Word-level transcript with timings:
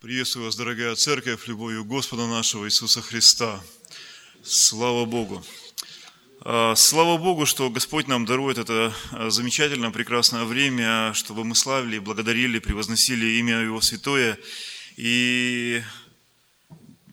Приветствую 0.00 0.46
вас, 0.46 0.56
дорогая 0.56 0.94
церковь, 0.94 1.46
любовью 1.46 1.84
Господа 1.84 2.26
нашего 2.26 2.64
Иисуса 2.64 3.02
Христа. 3.02 3.62
Слава 4.42 5.04
Богу! 5.04 5.44
А, 6.40 6.74
слава 6.74 7.18
Богу, 7.18 7.44
что 7.44 7.68
Господь 7.68 8.08
нам 8.08 8.24
дарует 8.24 8.56
это 8.56 8.94
а, 9.12 9.28
замечательное, 9.28 9.90
прекрасное 9.90 10.44
время, 10.44 11.12
чтобы 11.12 11.44
мы 11.44 11.54
славили, 11.54 11.98
благодарили, 11.98 12.60
превозносили 12.60 13.26
имя 13.40 13.58
Его 13.58 13.82
Святое. 13.82 14.38
И 14.96 15.82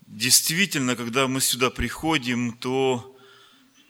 действительно, 0.06 0.96
когда 0.96 1.28
мы 1.28 1.42
сюда 1.42 1.68
приходим, 1.68 2.54
то 2.54 3.14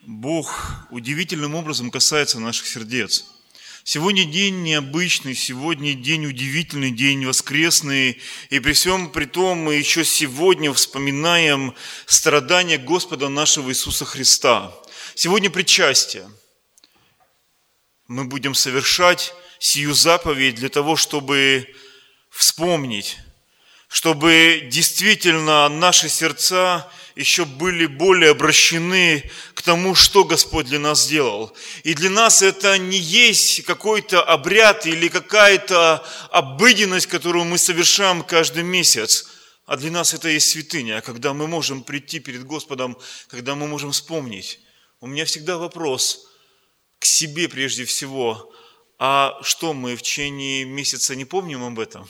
Бог 0.08 0.74
удивительным 0.90 1.54
образом 1.54 1.92
касается 1.92 2.40
наших 2.40 2.66
сердец– 2.66 3.26
Сегодня 3.90 4.26
день 4.26 4.64
необычный, 4.64 5.34
сегодня 5.34 5.94
день 5.94 6.26
удивительный, 6.26 6.90
день 6.90 7.24
воскресный. 7.24 8.20
И 8.50 8.60
при 8.60 8.74
всем 8.74 9.10
при 9.10 9.24
том 9.24 9.60
мы 9.60 9.76
еще 9.76 10.04
сегодня 10.04 10.70
вспоминаем 10.74 11.74
страдания 12.04 12.76
Господа 12.76 13.30
нашего 13.30 13.70
Иисуса 13.70 14.04
Христа. 14.04 14.74
Сегодня 15.14 15.48
причастие. 15.48 16.30
Мы 18.08 18.26
будем 18.26 18.54
совершать 18.54 19.32
сию 19.58 19.94
заповедь 19.94 20.56
для 20.56 20.68
того, 20.68 20.94
чтобы 20.94 21.74
вспомнить, 22.28 23.16
чтобы 23.88 24.68
действительно 24.70 25.66
наши 25.70 26.10
сердца 26.10 26.92
еще 27.18 27.44
были 27.44 27.86
более 27.86 28.30
обращены 28.30 29.28
к 29.54 29.62
тому, 29.62 29.96
что 29.96 30.22
Господь 30.22 30.66
для 30.66 30.78
нас 30.78 31.02
сделал. 31.02 31.52
И 31.82 31.94
для 31.94 32.10
нас 32.10 32.42
это 32.42 32.78
не 32.78 32.96
есть 32.96 33.64
какой-то 33.64 34.22
обряд 34.22 34.86
или 34.86 35.08
какая-то 35.08 36.06
обыденность, 36.30 37.08
которую 37.08 37.44
мы 37.44 37.58
совершаем 37.58 38.22
каждый 38.22 38.62
месяц, 38.62 39.28
а 39.66 39.76
для 39.76 39.90
нас 39.90 40.14
это 40.14 40.28
есть 40.28 40.48
святыня, 40.48 41.00
когда 41.00 41.34
мы 41.34 41.48
можем 41.48 41.82
прийти 41.82 42.20
перед 42.20 42.44
Господом, 42.44 42.96
когда 43.26 43.56
мы 43.56 43.66
можем 43.66 43.90
вспомнить. 43.90 44.60
У 45.00 45.08
меня 45.08 45.24
всегда 45.24 45.58
вопрос 45.58 46.28
к 47.00 47.04
себе 47.04 47.48
прежде 47.48 47.84
всего, 47.84 48.52
а 49.00 49.36
что 49.42 49.74
мы 49.74 49.96
в 49.96 50.02
течение 50.02 50.64
месяца 50.64 51.16
не 51.16 51.24
помним 51.24 51.64
об 51.64 51.80
этом? 51.80 52.08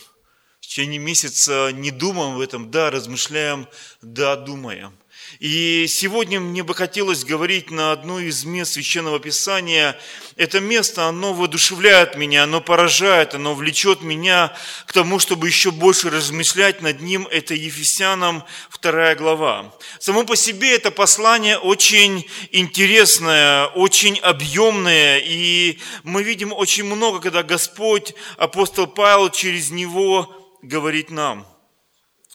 В 0.69 0.71
течение 0.71 0.99
месяца 0.99 1.71
не 1.73 1.91
думаем 1.91 2.35
об 2.35 2.41
этом, 2.41 2.71
да, 2.71 2.91
размышляем, 2.91 3.67
да, 4.03 4.37
думаем. 4.37 4.93
И 5.41 5.87
сегодня 5.89 6.41
мне 6.41 6.63
бы 6.63 6.75
хотелось 6.75 7.25
говорить 7.25 7.71
на 7.71 7.91
одно 7.91 8.21
из 8.21 8.45
мест 8.45 8.75
Священного 8.75 9.19
Писания. 9.19 9.99
Это 10.37 10.61
место, 10.61 11.07
оно 11.07 11.33
воодушевляет 11.33 12.17
меня, 12.17 12.43
оно 12.43 12.61
поражает, 12.61 13.35
оно 13.35 13.55
влечет 13.55 14.03
меня 14.03 14.55
к 14.85 14.93
тому, 14.93 15.19
чтобы 15.19 15.47
еще 15.47 15.71
больше 15.71 16.11
размышлять 16.11 16.83
над 16.83 17.01
ним. 17.01 17.27
Это 17.29 17.55
Ефесянам 17.55 18.45
2 18.83 19.15
глава. 19.15 19.75
Само 19.99 20.25
по 20.25 20.37
себе 20.37 20.75
это 20.75 20.91
послание 20.91 21.57
очень 21.57 22.27
интересное, 22.53 23.69
очень 23.69 24.19
объемное, 24.19 25.19
и 25.25 25.79
мы 26.03 26.23
видим 26.23 26.53
очень 26.53 26.85
много, 26.85 27.21
когда 27.21 27.43
Господь, 27.43 28.13
апостол 28.37 28.87
Павел 28.87 29.31
через 29.31 29.71
него 29.71 30.38
говорит 30.63 31.11
нам. 31.11 31.47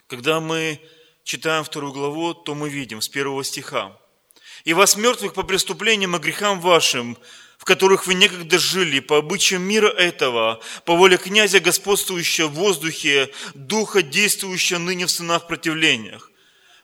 Когда 0.07 0.39
мы 0.39 0.79
читаем 1.23 1.63
вторую 1.63 1.93
главу, 1.93 2.33
то 2.33 2.55
мы 2.55 2.69
видим 2.69 3.01
с 3.01 3.09
первого 3.09 3.43
стиха. 3.43 3.97
«И 4.63 4.73
вас 4.73 4.95
мертвых 4.95 5.33
по 5.33 5.43
преступлениям 5.43 6.15
и 6.15 6.19
грехам 6.19 6.61
вашим, 6.61 7.17
в 7.57 7.65
которых 7.65 8.07
вы 8.07 8.13
некогда 8.13 8.59
жили, 8.59 8.99
по 8.99 9.17
обычаям 9.17 9.63
мира 9.63 9.87
этого, 9.87 10.61
по 10.85 10.95
воле 10.95 11.17
князя, 11.17 11.59
господствующего 11.59 12.47
в 12.47 12.53
воздухе, 12.53 13.29
духа, 13.53 14.01
действующего 14.01 14.79
ныне 14.79 15.05
в 15.05 15.11
сынах 15.11 15.47
противлениях, 15.47 16.31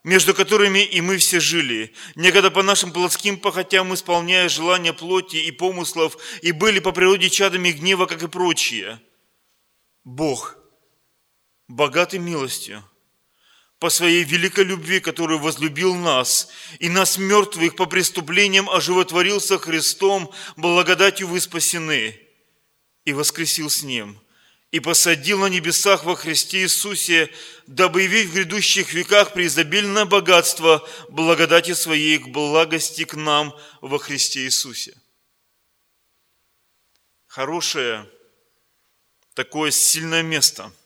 между 0.04 0.34
которыми 0.34 0.80
и 0.80 1.02
мы 1.02 1.18
все 1.18 1.40
жили, 1.40 1.94
некогда 2.16 2.50
по 2.50 2.64
нашим 2.64 2.94
плотским 2.94 3.38
похотям 3.38 3.94
исполняя 3.94 4.48
желания 4.48 4.94
плоти 4.94 5.38
и 5.38 5.52
помыслов, 5.52 6.18
и 6.42 6.52
были 6.52 6.80
по 6.80 6.92
природе 6.92 7.30
чадами 7.30 7.72
гнева, 7.72 8.06
как 8.06 8.24
и 8.24 8.28
прочие. 8.28 9.02
Бог, 10.06 10.59
богатый 11.70 12.20
милостью, 12.20 12.84
по 13.78 13.90
своей 13.90 14.26
великой 14.26 14.66
любви, 14.66 15.00
который 15.00 15.38
возлюбил 15.38 15.96
нас, 15.96 16.50
и 16.80 16.90
нас 16.90 17.18
мертвых 17.18 17.78
по 17.78 17.86
преступлениям 17.86 18.70
оживотворился 18.70 19.58
Христом, 19.58 20.34
благодатью 20.58 21.28
вы 21.30 21.40
спасены, 21.40 22.20
и 23.06 23.14
воскресил 23.14 23.70
с 23.70 23.84
Ним, 23.84 24.20
и 24.72 24.82
посадил 24.82 25.40
на 25.40 25.46
небесах 25.46 26.04
во 26.04 26.16
Христе 26.16 26.64
Иисусе, 26.64 27.32
дабы 27.68 28.02
явить 28.02 28.30
в 28.30 28.34
грядущих 28.34 28.92
веках 28.92 29.32
преизобильное 29.34 30.06
богатство 30.06 30.86
благодати 31.08 31.74
Своей 31.74 32.18
к 32.18 32.28
благости 32.28 33.06
к 33.06 33.14
нам 33.14 33.58
во 33.80 33.98
Христе 34.00 34.42
Иисусе. 34.42 34.98
Хорошее, 37.28 38.10
такое 39.36 39.72
сильное 39.72 40.24
место– 40.24 40.74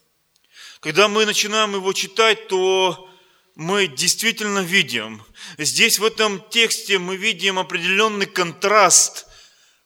когда 0.84 1.08
мы 1.08 1.26
начинаем 1.26 1.76
его 1.76 1.94
читать, 1.94 2.50
то 2.50 3.10
мы 3.56 3.88
действительно 3.88 4.60
видим, 4.60 5.24
здесь 5.58 5.98
в 5.98 6.04
этом 6.04 6.46
тексте 6.50 7.00
мы 7.00 7.16
видим 7.16 7.58
определенный 7.58 8.26
контраст, 8.26 9.26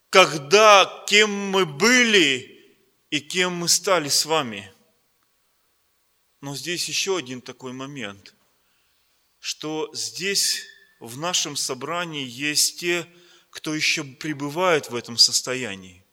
когда 0.09 1.05
кем 1.07 1.29
мы 1.29 1.67
были 1.67 2.81
и 3.11 3.19
кем 3.19 3.53
мы 3.53 3.67
стали 3.67 4.09
с 4.09 4.25
вами. 4.25 4.73
Но 6.41 6.55
здесь 6.55 6.87
еще 6.87 7.17
один 7.17 7.41
такой 7.41 7.73
момент, 7.73 8.33
что 9.37 9.91
здесь 9.93 10.63
в 10.99 11.19
нашем 11.19 11.55
собрании 11.55 12.27
есть 12.27 12.79
те, 12.79 13.05
кто 13.51 13.75
еще 13.75 14.03
пребывает 14.03 14.89
в 14.89 14.95
этом 14.95 15.15
состоянии. 15.15 16.03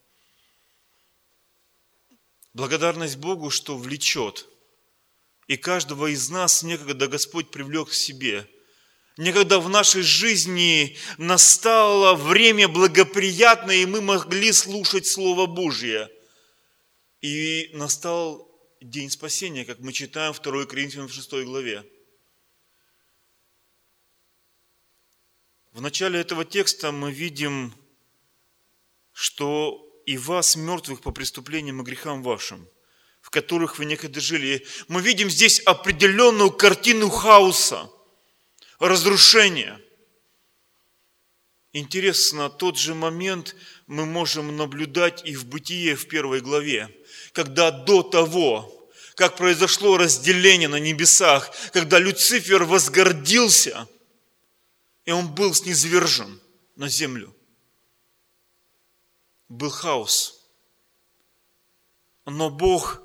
Благодарность 2.52 3.16
Богу, 3.16 3.48
что 3.48 3.78
влечет– 3.78 4.46
и 5.46 5.56
каждого 5.56 6.06
из 6.06 6.30
нас 6.30 6.62
некогда 6.62 7.06
Господь 7.06 7.50
привлек 7.50 7.90
к 7.90 7.94
себе. 7.94 8.48
Некогда 9.16 9.60
в 9.60 9.68
нашей 9.68 10.02
жизни 10.02 10.96
настало 11.18 12.14
время 12.14 12.66
благоприятное, 12.66 13.76
и 13.76 13.86
мы 13.86 14.00
могли 14.00 14.52
слушать 14.52 15.06
Слово 15.06 15.46
Божье. 15.46 16.10
И 17.20 17.70
настал 17.74 18.50
день 18.80 19.10
спасения, 19.10 19.64
как 19.64 19.78
мы 19.78 19.92
читаем 19.92 20.34
2 20.34 20.66
Коринфянам 20.66 21.08
в 21.08 21.12
6 21.12 21.30
главе. 21.44 21.84
В 25.72 25.80
начале 25.80 26.20
этого 26.20 26.44
текста 26.44 26.90
мы 26.90 27.12
видим, 27.12 27.74
что 29.12 29.80
и 30.06 30.16
вас, 30.16 30.56
мертвых 30.56 31.02
по 31.02 31.12
преступлениям 31.12 31.80
и 31.80 31.84
грехам 31.84 32.22
вашим– 32.22 32.68
которых 33.34 33.78
вы 33.78 33.84
некогда 33.84 34.20
жили. 34.20 34.64
Мы 34.86 35.02
видим 35.02 35.28
здесь 35.28 35.58
определенную 35.58 36.52
картину 36.52 37.10
хаоса, 37.10 37.90
разрушения. 38.78 39.80
Интересно, 41.72 42.48
тот 42.48 42.78
же 42.78 42.94
момент 42.94 43.56
мы 43.88 44.06
можем 44.06 44.56
наблюдать 44.56 45.26
и 45.26 45.34
в 45.34 45.46
Бытие 45.46 45.96
в 45.96 46.06
первой 46.06 46.42
главе, 46.42 46.88
когда 47.32 47.72
до 47.72 48.04
того, 48.04 48.88
как 49.16 49.36
произошло 49.36 49.96
разделение 49.96 50.68
на 50.68 50.78
небесах, 50.78 51.50
когда 51.72 51.98
Люцифер 51.98 52.62
возгордился, 52.62 53.88
и 55.06 55.10
он 55.10 55.34
был 55.34 55.52
снизвержен 55.54 56.40
на 56.76 56.88
землю. 56.88 57.34
Был 59.48 59.70
хаос. 59.70 60.40
Но 62.26 62.48
Бог 62.48 63.03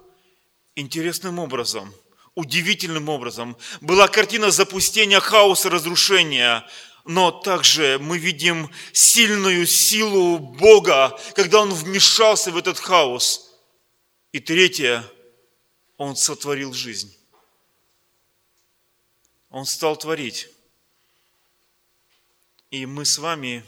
интересным 0.79 1.39
образом, 1.39 1.93
удивительным 2.35 3.09
образом. 3.09 3.57
Была 3.81 4.07
картина 4.07 4.51
запустения, 4.51 5.19
хаоса, 5.19 5.69
разрушения, 5.69 6.67
но 7.05 7.31
также 7.31 7.97
мы 7.99 8.17
видим 8.17 8.69
сильную 8.93 9.65
силу 9.65 10.37
Бога, 10.37 11.19
когда 11.35 11.61
Он 11.61 11.73
вмешался 11.73 12.51
в 12.51 12.57
этот 12.57 12.79
хаос. 12.79 13.51
И 14.31 14.39
третье, 14.39 15.03
Он 15.97 16.15
сотворил 16.15 16.73
жизнь. 16.73 17.15
Он 19.49 19.65
стал 19.65 19.97
творить. 19.97 20.49
И 22.69 22.85
мы 22.85 23.05
с 23.05 23.17
вами 23.17 23.65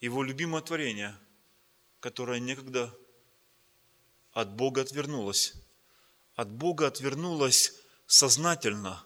Его 0.00 0.22
любимое 0.22 0.60
творение, 0.60 1.16
которое 2.00 2.38
некогда 2.38 2.94
от 4.32 4.54
Бога 4.54 4.82
отвернулась. 4.82 5.54
От 6.34 6.50
Бога 6.50 6.86
отвернулась 6.86 7.74
сознательно, 8.06 9.04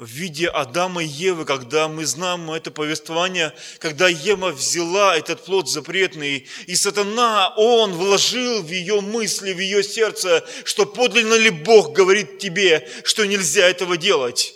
в 0.00 0.06
виде 0.06 0.48
Адама 0.48 1.04
и 1.04 1.06
Евы, 1.06 1.44
когда 1.44 1.86
мы 1.86 2.06
знаем 2.06 2.50
это 2.50 2.70
повествование, 2.70 3.54
когда 3.80 4.08
Ева 4.08 4.50
взяла 4.50 5.14
этот 5.14 5.44
плод 5.44 5.68
запретный, 5.68 6.48
и 6.66 6.74
сатана, 6.74 7.52
он 7.58 7.92
вложил 7.92 8.62
в 8.62 8.70
ее 8.70 9.02
мысли, 9.02 9.52
в 9.52 9.58
ее 9.58 9.82
сердце, 9.82 10.42
что 10.64 10.86
подлинно 10.86 11.34
ли 11.34 11.50
Бог 11.50 11.92
говорит 11.92 12.38
тебе, 12.38 12.88
что 13.04 13.26
нельзя 13.26 13.68
этого 13.68 13.98
делать. 13.98 14.54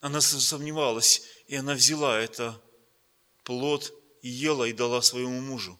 Она 0.00 0.20
сомневалась, 0.20 1.22
и 1.48 1.56
она 1.56 1.74
взяла 1.74 2.20
это 2.20 2.56
плод 3.42 3.92
и 4.22 4.28
ела 4.28 4.62
и 4.64 4.72
дала 4.72 5.02
своему 5.02 5.40
мужу. 5.40 5.76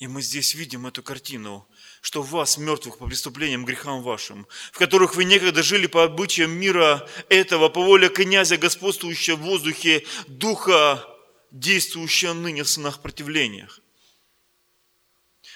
И 0.00 0.06
мы 0.06 0.22
здесь 0.22 0.54
видим 0.54 0.86
эту 0.86 1.02
картину, 1.02 1.68
что 2.00 2.22
вас, 2.22 2.56
мертвых 2.56 2.96
по 2.96 3.06
преступлениям, 3.06 3.66
грехам 3.66 4.02
вашим, 4.02 4.46
в 4.72 4.78
которых 4.78 5.14
вы 5.14 5.24
некогда 5.24 5.62
жили 5.62 5.86
по 5.86 6.04
обычаям 6.04 6.52
мира 6.52 7.06
этого, 7.28 7.68
по 7.68 7.82
воле 7.82 8.08
князя, 8.08 8.56
господствующего 8.56 9.36
в 9.36 9.40
воздухе, 9.40 10.06
духа, 10.26 11.06
действующего 11.50 12.32
ныне 12.32 12.62
в 12.62 12.68
сынах 12.70 13.02
противлениях. 13.02 13.80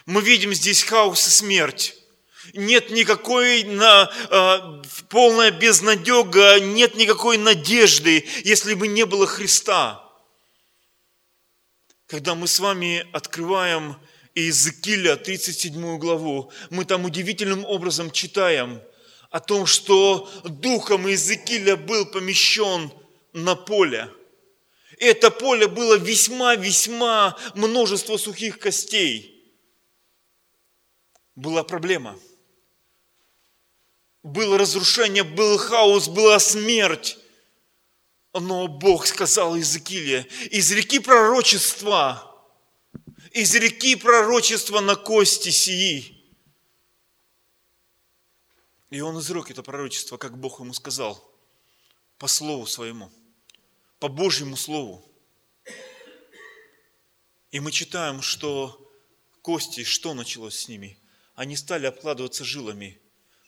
Мы 0.05 0.21
видим 0.21 0.53
здесь 0.53 0.83
хаос 0.83 1.27
и 1.27 1.31
смерть. 1.31 1.97
Нет 2.53 2.91
никакой 2.91 3.65
на, 3.65 4.13
э, 4.29 4.83
полная 5.09 5.53
безнадега, 5.53 6.61
нет 6.61 6.97
никакой 6.97 7.39
надежды, 7.39 8.29
если 8.45 8.75
бы 8.75 8.89
не 8.89 9.07
было 9.07 9.27
Христа. 9.27 10.07
Когда 12.07 12.35
мы 12.35 12.47
с 12.47 12.61
вами 12.61 13.07
открываем 13.15 13.97
Иезекииля, 14.35 15.17
37 15.17 15.99
главу, 15.99 16.51
мы 16.71 16.85
там 16.85 17.05
удивительным 17.05 17.65
образом 17.65 18.11
читаем 18.11 18.83
о 19.31 19.41
том, 19.41 19.65
что 19.67 20.29
духом 20.45 21.07
Иезекииля 21.07 21.77
был 21.77 22.05
помещен 22.07 22.91
на 23.33 23.55
поле. 23.55 24.11
И 24.99 25.05
это 25.05 25.31
поле 25.31 25.69
было 25.69 25.97
весьма-весьма 25.97 27.37
множество 27.55 28.17
сухих 28.17 28.59
костей. 28.59 29.31
Была 31.37 31.63
проблема. 31.63 32.19
Было 34.23 34.59
разрушение, 34.59 35.23
был 35.23 35.59
хаос, 35.59 36.09
была 36.09 36.41
смерть. 36.41 37.19
Но 38.33 38.67
Бог 38.67 39.07
сказал 39.07 39.55
Иезекииле, 39.55 40.27
из 40.51 40.73
реки 40.73 40.99
пророчества– 40.99 42.31
изреки 43.35 43.97
пророчество 43.97 44.81
на 44.81 44.97
кости 44.97 45.51
сии. 45.51 46.25
И 48.91 49.01
он 49.01 49.19
изрек 49.19 49.51
это 49.51 49.63
пророчество, 49.63 50.17
как 50.17 50.39
Бог 50.39 50.61
ему 50.61 50.73
сказал, 50.73 51.23
по 52.17 52.29
слову 52.29 52.67
своему, 52.67 53.13
по 53.99 54.09
Божьему 54.09 54.57
слову. 54.57 55.05
И 57.51 57.61
мы 57.61 57.73
читаем, 57.73 58.23
что 58.23 58.91
кости, 59.43 59.85
что 59.85 60.15
началось 60.15 60.57
с 60.61 60.69
ними? 60.69 60.99
Они 61.35 61.57
стали 61.57 61.87
обкладываться 61.87 62.45
жилами– 62.45 63.01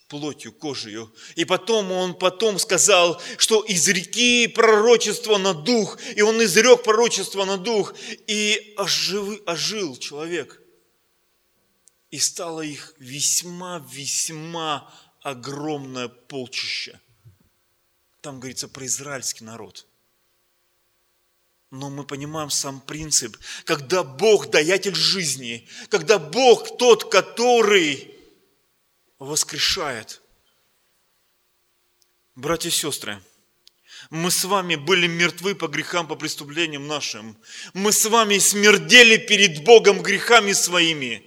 плотью, 0.08 0.52
кожей. 0.52 1.08
И 1.34 1.44
потом 1.44 1.92
он 1.92 2.14
потом 2.14 2.58
сказал, 2.58 3.20
что 3.38 3.62
из 3.62 3.88
реки 3.88 4.46
пророчество 4.46 5.36
на 5.38 5.54
дух, 5.54 5.98
и 6.14 6.22
он 6.22 6.42
изрек 6.44 6.82
пророчество 6.82 7.44
на 7.44 7.56
дух, 7.56 7.94
и 8.26 8.74
ожив, 8.76 9.40
ожил 9.46 9.96
человек. 9.96 10.62
И 12.10 12.18
стало 12.18 12.62
их 12.62 12.94
весьма-весьма 12.98 14.92
огромное 15.22 16.08
полчище. 16.08 17.00
Там 18.20 18.38
говорится 18.38 18.68
про 18.68 18.86
израильский 18.86 19.44
народ. 19.44 19.86
Но 21.72 21.90
мы 21.90 22.04
понимаем 22.04 22.48
сам 22.48 22.80
принцип, 22.80 23.36
когда 23.64 24.04
Бог 24.04 24.50
даятель 24.50 24.94
жизни, 24.94 25.68
когда 25.90 26.18
Бог 26.18 26.78
тот, 26.78 27.10
который 27.10 28.15
воскрешает. 29.18 30.22
Братья 32.34 32.68
и 32.68 32.72
сестры, 32.72 33.22
мы 34.10 34.30
с 34.30 34.44
вами 34.44 34.76
были 34.76 35.06
мертвы 35.06 35.54
по 35.54 35.68
грехам, 35.68 36.06
по 36.06 36.16
преступлениям 36.16 36.86
нашим. 36.86 37.36
Мы 37.72 37.92
с 37.92 38.04
вами 38.04 38.38
смердели 38.38 39.16
перед 39.16 39.64
Богом 39.64 40.02
грехами 40.02 40.52
своими. 40.52 41.24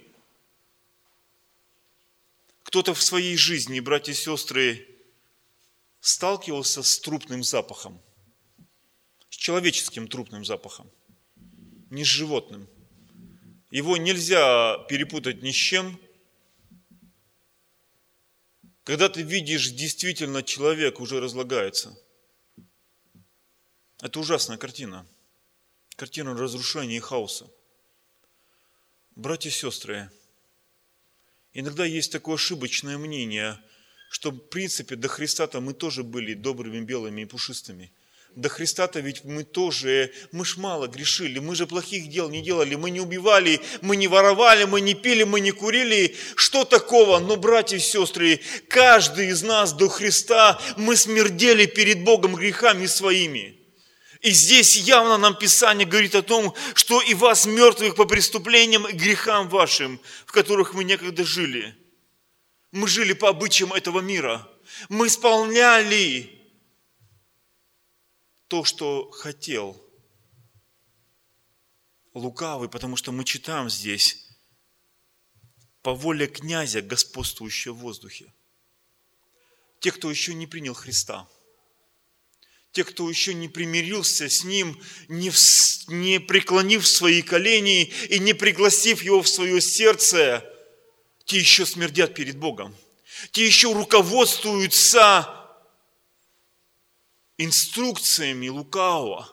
Кто-то 2.62 2.94
в 2.94 3.02
своей 3.02 3.36
жизни, 3.36 3.80
братья 3.80 4.12
и 4.12 4.14
сестры, 4.14 4.86
сталкивался 6.00 6.84
с 6.84 7.00
трупным 7.00 7.42
запахом, 7.42 8.00
с 9.28 9.34
человеческим 9.34 10.06
трупным 10.06 10.44
запахом, 10.44 10.88
не 11.90 12.04
с 12.04 12.08
животным. 12.08 12.68
Его 13.72 13.96
нельзя 13.96 14.78
перепутать 14.88 15.42
ни 15.42 15.50
с 15.50 15.56
чем– 15.56 15.98
когда 18.90 19.08
ты 19.08 19.22
видишь, 19.22 19.70
действительно 19.70 20.42
человек 20.42 20.98
уже 20.98 21.20
разлагается. 21.20 21.96
Это 24.00 24.18
ужасная 24.18 24.56
картина. 24.58 25.06
Картина 25.94 26.34
разрушения 26.34 26.96
и 26.96 26.98
хаоса. 26.98 27.48
Братья 29.14 29.48
и 29.48 29.52
сестры, 29.52 30.10
иногда 31.52 31.84
есть 31.84 32.10
такое 32.10 32.34
ошибочное 32.34 32.98
мнение, 32.98 33.62
что 34.10 34.32
в 34.32 34.38
принципе 34.38 34.96
до 34.96 35.06
Христа-то 35.06 35.60
мы 35.60 35.72
тоже 35.72 36.02
были 36.02 36.34
добрыми, 36.34 36.84
белыми 36.84 37.20
и 37.20 37.26
пушистыми– 37.26 37.92
до 38.36 38.48
Христа-то 38.48 39.00
ведь 39.00 39.24
мы 39.24 39.44
тоже, 39.44 40.12
мы 40.32 40.44
ж 40.44 40.56
мало 40.56 40.86
грешили, 40.86 41.38
мы 41.38 41.54
же 41.56 41.66
плохих 41.66 42.08
дел 42.08 42.30
не 42.30 42.42
делали, 42.42 42.74
мы 42.74 42.90
не 42.90 43.00
убивали, 43.00 43.60
мы 43.80 43.96
не 43.96 44.08
воровали, 44.08 44.64
мы 44.64 44.80
не 44.80 44.94
пили, 44.94 45.24
мы 45.24 45.40
не 45.40 45.50
курили. 45.50 46.16
Что 46.36 46.64
такого? 46.64 47.18
Но, 47.18 47.36
братья 47.36 47.76
и 47.76 47.80
сестры, 47.80 48.40
каждый 48.68 49.28
из 49.28 49.42
нас 49.42 49.72
до 49.72 49.88
Христа, 49.88 50.60
мы 50.76 50.96
смердели 50.96 51.66
перед 51.66 52.04
Богом 52.04 52.34
грехами 52.34 52.86
своими. 52.86 53.56
И 54.20 54.30
здесь 54.30 54.76
явно 54.76 55.16
нам 55.16 55.34
Писание 55.34 55.86
говорит 55.86 56.14
о 56.14 56.22
том, 56.22 56.54
что 56.74 57.00
и 57.00 57.14
вас, 57.14 57.46
мертвых 57.46 57.94
по 57.94 58.04
преступлениям 58.04 58.86
и 58.86 58.92
грехам 58.92 59.48
вашим, 59.48 60.00
в 60.26 60.32
которых 60.32 60.74
мы 60.74 60.84
некогда 60.84 61.24
жили. 61.24 61.74
Мы 62.70 62.86
жили 62.86 63.14
по 63.14 63.28
обычаям 63.30 63.72
этого 63.72 64.00
мира. 64.00 64.46
Мы 64.88 65.08
исполняли 65.08 66.39
то, 68.50 68.64
что 68.64 69.08
хотел 69.12 69.80
лукавый, 72.14 72.68
потому 72.68 72.96
что 72.96 73.12
мы 73.12 73.24
читаем 73.24 73.70
здесь 73.70 74.26
по 75.82 75.94
воле 75.94 76.26
князя, 76.26 76.82
господствующего 76.82 77.74
в 77.74 77.78
воздухе. 77.78 78.34
Те, 79.78 79.92
кто 79.92 80.10
еще 80.10 80.34
не 80.34 80.48
принял 80.48 80.74
Христа, 80.74 81.28
те, 82.72 82.82
кто 82.82 83.08
еще 83.08 83.34
не 83.34 83.48
примирился 83.48 84.28
с 84.28 84.42
Ним, 84.42 84.82
не, 85.06 85.30
в, 85.30 85.38
не 85.86 86.18
преклонив 86.18 86.88
свои 86.88 87.22
колени 87.22 87.84
и 88.08 88.18
не 88.18 88.34
пригласив 88.34 89.02
Его 89.02 89.22
в 89.22 89.28
свое 89.28 89.60
сердце, 89.60 90.44
те 91.24 91.38
еще 91.38 91.64
смердят 91.64 92.14
перед 92.14 92.36
Богом. 92.36 92.76
Те 93.30 93.46
еще 93.46 93.72
руководствуются 93.72 95.39
инструкциями 97.44 98.48
лукавого. 98.48 99.28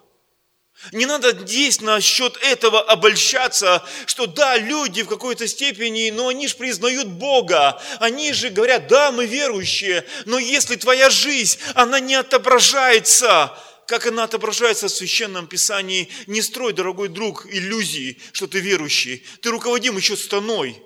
Не 0.91 1.05
надо 1.05 1.31
здесь 1.31 1.81
насчет 1.81 2.37
этого 2.37 2.81
обольщаться, 2.81 3.83
что 4.05 4.27
да, 4.27 4.57
люди 4.57 5.01
в 5.01 5.07
какой-то 5.07 5.47
степени, 5.47 6.11
но 6.11 6.27
они 6.27 6.47
же 6.47 6.55
признают 6.55 7.07
Бога. 7.07 7.81
Они 7.99 8.31
же 8.31 8.49
говорят, 8.49 8.87
да, 8.87 9.11
мы 9.11 9.25
верующие, 9.25 10.05
но 10.25 10.37
если 10.37 10.75
твоя 10.75 11.09
жизнь, 11.09 11.59
она 11.73 11.99
не 11.99 12.15
отображается, 12.15 13.57
как 13.87 14.05
она 14.05 14.23
отображается 14.23 14.87
в 14.87 14.91
Священном 14.91 15.47
Писании, 15.47 16.09
не 16.27 16.41
строй, 16.41 16.73
дорогой 16.73 17.07
друг, 17.09 17.47
иллюзии, 17.51 18.21
что 18.31 18.47
ты 18.47 18.59
верующий. 18.59 19.25
Ты 19.41 19.49
руководим 19.49 19.97
еще 19.97 20.15
станой 20.15 20.81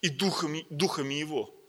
и 0.00 0.08
духами, 0.08 0.66
духами 0.70 1.14
Его. 1.14 1.59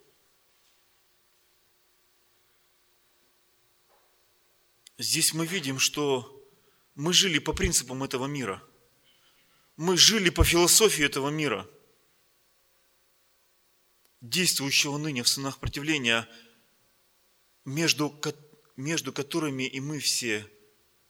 Здесь 5.02 5.34
мы 5.34 5.48
видим, 5.48 5.80
что 5.80 6.48
мы 6.94 7.12
жили 7.12 7.40
по 7.40 7.54
принципам 7.54 8.04
этого 8.04 8.28
мира. 8.28 8.62
Мы 9.76 9.98
жили 9.98 10.30
по 10.30 10.44
философии 10.44 11.04
этого 11.04 11.30
мира, 11.30 11.68
действующего 14.22 15.00
ныне 15.00 15.24
в 15.24 15.28
сынах 15.28 15.58
противления, 15.58 16.30
между, 17.66 18.16
между 18.78 19.12
которыми 19.12 19.64
и 19.64 19.80
мы 19.80 19.98
все 19.98 20.48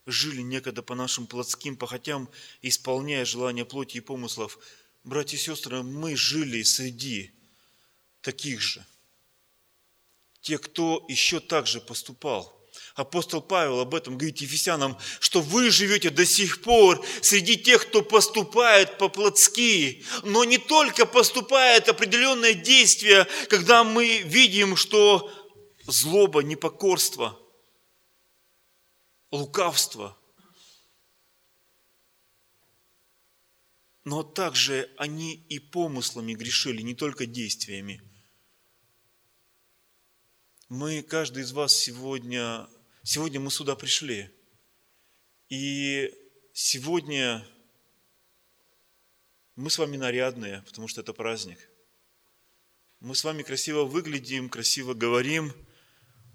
жили 0.06 0.40
некогда 0.40 0.82
по 0.82 0.96
нашим 0.96 1.28
плотским 1.28 1.76
похотям, 1.76 2.30
исполняя 2.62 3.26
желания 3.26 3.66
плоти 3.66 3.98
и 3.98 4.00
помыслов. 4.00 4.58
Братья 5.04 5.36
и 5.36 5.40
сестры, 5.42 5.84
мы 5.84 6.16
жили 6.16 6.64
среди 6.64 7.34
таких 8.22 8.62
же. 8.62 8.86
Те, 10.40 10.60
кто 10.60 11.06
еще 11.10 11.42
так 11.42 11.68
же 11.68 11.82
поступал– 11.82 12.58
Апостол 13.02 13.42
Павел 13.42 13.80
об 13.80 13.96
этом 13.96 14.16
говорит 14.16 14.38
Ефесянам, 14.42 14.96
что 15.20 15.42
вы 15.42 15.72
живете 15.72 16.12
до 16.12 16.24
сих 16.24 16.62
пор 16.62 17.04
среди 17.22 17.58
тех, 17.58 17.88
кто 17.88 18.04
поступает 18.04 19.00
по-плотски, 19.00 20.06
но 20.24 20.44
не 20.44 20.60
только 20.60 21.08
поступает 21.08 21.90
определенное 21.90 22.54
действие, 22.54 23.28
когда 23.50 23.84
мы 23.84 24.20
видим, 24.20 24.76
что 24.76 25.32
злоба, 25.88 26.44
непокорство, 26.44 27.40
лукавство, 29.32 30.16
но 34.04 34.22
также 34.22 34.92
они 34.98 35.44
и 35.50 35.58
помыслами 35.58 36.34
грешили, 36.34 36.84
не 36.84 36.94
только 36.94 37.26
действиями. 37.26 38.00
Мы, 40.70 41.02
каждый 41.02 41.42
из 41.42 41.52
вас 41.52 41.76
сегодня 41.76 42.68
Сегодня 43.04 43.40
мы 43.40 43.50
сюда 43.50 43.76
пришли. 43.76 44.30
И 45.50 46.14
сегодня 46.54 47.44
мы 49.56 49.72
с 49.72 49.80
вами 49.80 49.98
нарядные, 49.98 50.62
потому 50.68 50.88
что 50.88 51.02
это 51.02 51.12
праздник. 51.12 51.58
Мы 53.00 53.16
с 53.16 53.24
вами 53.24 53.42
красиво 53.42 53.86
выглядим, 53.86 54.50
красиво 54.50 54.94
говорим, 54.94 55.52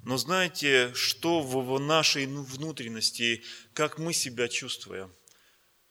но 0.02 0.16
знаете, 0.16 0.92
что 0.94 1.40
в 1.40 1.78
нашей 1.78 2.26
внутренности, 2.26 3.44
как 3.73 3.99
мы 3.99 4.12
себя 4.12 4.49
чувствуем? 4.49 5.14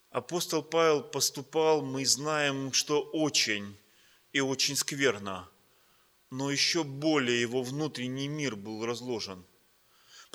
Апостол 0.09 0.61
Павел 0.61 1.03
поступал, 1.03 1.83
мы 1.83 2.05
знаем, 2.05 2.73
что 2.73 3.01
очень 3.01 3.77
и 4.33 4.41
очень 4.41 4.75
скверно, 4.75 5.49
но 6.31 6.51
еще 6.51 6.83
более 6.83 7.39
его 7.39 7.63
внутренний 7.63 8.27
мир 8.27 8.57
был 8.57 8.85
разложен– 8.85 9.45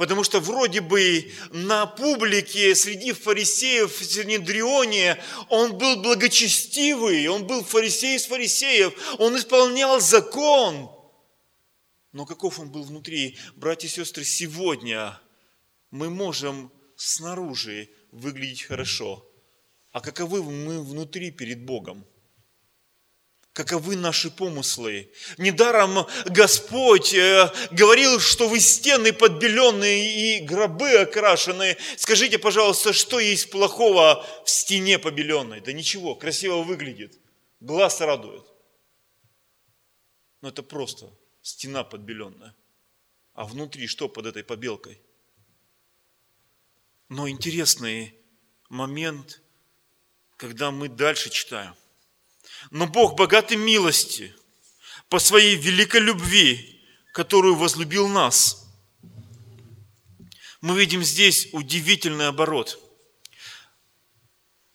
Потому 0.00 0.24
что 0.24 0.40
вроде 0.40 0.80
бы 0.80 1.30
на 1.50 1.84
публике 1.84 2.74
среди 2.74 3.12
фарисеев 3.12 4.00
в 4.00 4.02
Синедрионе 4.02 5.22
он 5.50 5.76
был 5.76 6.00
благочестивый, 6.00 7.28
он 7.28 7.46
был 7.46 7.62
фарисей 7.62 8.16
из 8.16 8.24
фарисеев, 8.24 8.94
он 9.18 9.36
исполнял 9.36 10.00
закон. 10.00 10.90
Но 12.12 12.24
каков 12.24 12.58
он 12.58 12.70
был 12.70 12.82
внутри? 12.82 13.36
Братья 13.56 13.88
и 13.88 13.90
сестры, 13.90 14.24
сегодня 14.24 15.20
мы 15.90 16.08
можем 16.08 16.72
снаружи 16.96 17.90
выглядеть 18.10 18.62
хорошо, 18.62 19.30
а 19.92 20.00
каковы 20.00 20.42
мы 20.42 20.82
внутри 20.82 21.30
перед 21.30 21.62
Богом? 21.66 22.06
Каковы 23.64 23.94
наши 23.94 24.30
помыслы. 24.30 25.12
Недаром 25.36 26.06
Господь 26.24 27.12
э, 27.12 27.52
говорил, 27.70 28.18
что 28.18 28.48
вы 28.48 28.58
стены 28.58 29.12
подбеленные 29.12 30.38
и 30.38 30.40
гробы 30.40 30.90
окрашены. 30.92 31.76
Скажите, 31.98 32.38
пожалуйста, 32.38 32.94
что 32.94 33.20
есть 33.20 33.50
плохого 33.50 34.26
в 34.46 34.50
стене 34.50 34.98
побеленной? 34.98 35.60
Да 35.60 35.74
ничего, 35.74 36.14
красиво 36.14 36.62
выглядит, 36.62 37.18
глаз 37.60 38.00
радует. 38.00 38.46
Но 40.40 40.48
это 40.48 40.62
просто 40.62 41.10
стена 41.42 41.84
подбеленная. 41.84 42.56
А 43.34 43.44
внутри 43.44 43.86
что 43.88 44.08
под 44.08 44.24
этой 44.24 44.42
побелкой? 44.42 45.02
Но 47.10 47.28
интересный 47.28 48.14
момент, 48.70 49.42
когда 50.38 50.70
мы 50.70 50.88
дальше 50.88 51.28
читаем. 51.28 51.74
Но 52.68 52.86
Бог 52.86 53.16
богатый 53.16 53.56
милости 53.56 54.34
по 55.08 55.18
своей 55.18 55.56
великой 55.56 56.00
любви, 56.00 56.84
которую 57.12 57.54
возлюбил 57.54 58.06
нас. 58.06 58.68
Мы 60.60 60.78
видим 60.78 61.02
здесь 61.02 61.48
удивительный 61.52 62.28
оборот, 62.28 62.78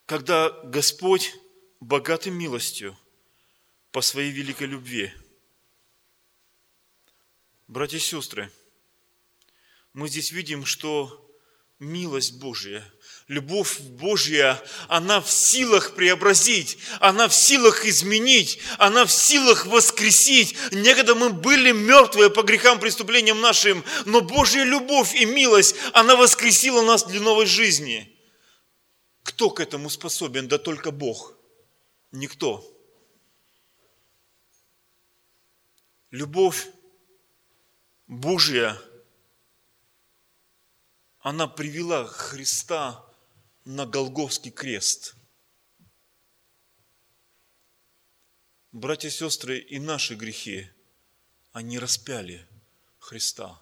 когда 0.07 0.49
Господь 0.63 1.35
богатый 1.79 2.29
милостью 2.29 2.97
по 3.91 4.01
своей 4.01 4.31
великой 4.31 4.67
любви. 4.67 5.13
Братья 7.67 7.97
и 7.97 8.01
сестры, 8.01 8.51
мы 9.93 10.09
здесь 10.09 10.31
видим, 10.31 10.65
что 10.65 11.21
милость 11.79 12.39
Божья– 12.39 12.83
Любовь 13.27 13.79
Божья, 13.79 14.61
она 14.87 15.19
в 15.19 15.31
силах 15.31 15.95
преобразить, 15.95 16.77
она 16.99 17.27
в 17.27 17.33
силах 17.33 17.83
изменить, 17.83 18.59
она 18.77 19.03
в 19.05 19.11
силах 19.11 19.65
воскресить. 19.65 20.55
Некогда 20.71 21.15
мы 21.15 21.31
были 21.31 21.71
мертвые 21.71 22.29
по 22.29 22.43
грехам, 22.43 22.79
преступлениям 22.79 23.41
нашим, 23.41 23.83
но 24.05 24.21
Божья 24.21 24.63
любовь 24.63 25.15
и 25.15 25.25
милость, 25.25 25.75
она 25.93 26.15
воскресила 26.15 26.83
нас 26.83 27.03
для 27.03 27.19
новой 27.19 27.47
жизни. 27.47 28.15
Кто 29.23 29.49
к 29.49 29.59
этому 29.59 29.89
способен? 29.89 30.47
Да 30.47 30.59
только 30.59 30.91
Бог. 30.91 31.33
Никто. 32.11 32.63
Любовь 36.11 36.67
Божья, 38.05 38.79
она 41.21 41.47
привела 41.47 42.05
Христа 42.05 43.04
на 43.65 43.87
Голговский 43.87 44.51
крест. 44.51 45.15
Братья 48.71 49.07
и 49.07 49.11
сестры, 49.11 49.57
и 49.57 49.79
наши 49.79 50.13
грехи, 50.13 50.69
они 51.51 51.79
распяли 51.79 52.47
Христа. 52.99 53.59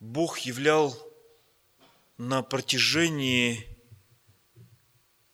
Бог 0.00 0.38
являл 0.40 0.98
на 2.18 2.42
протяжении 2.42 3.68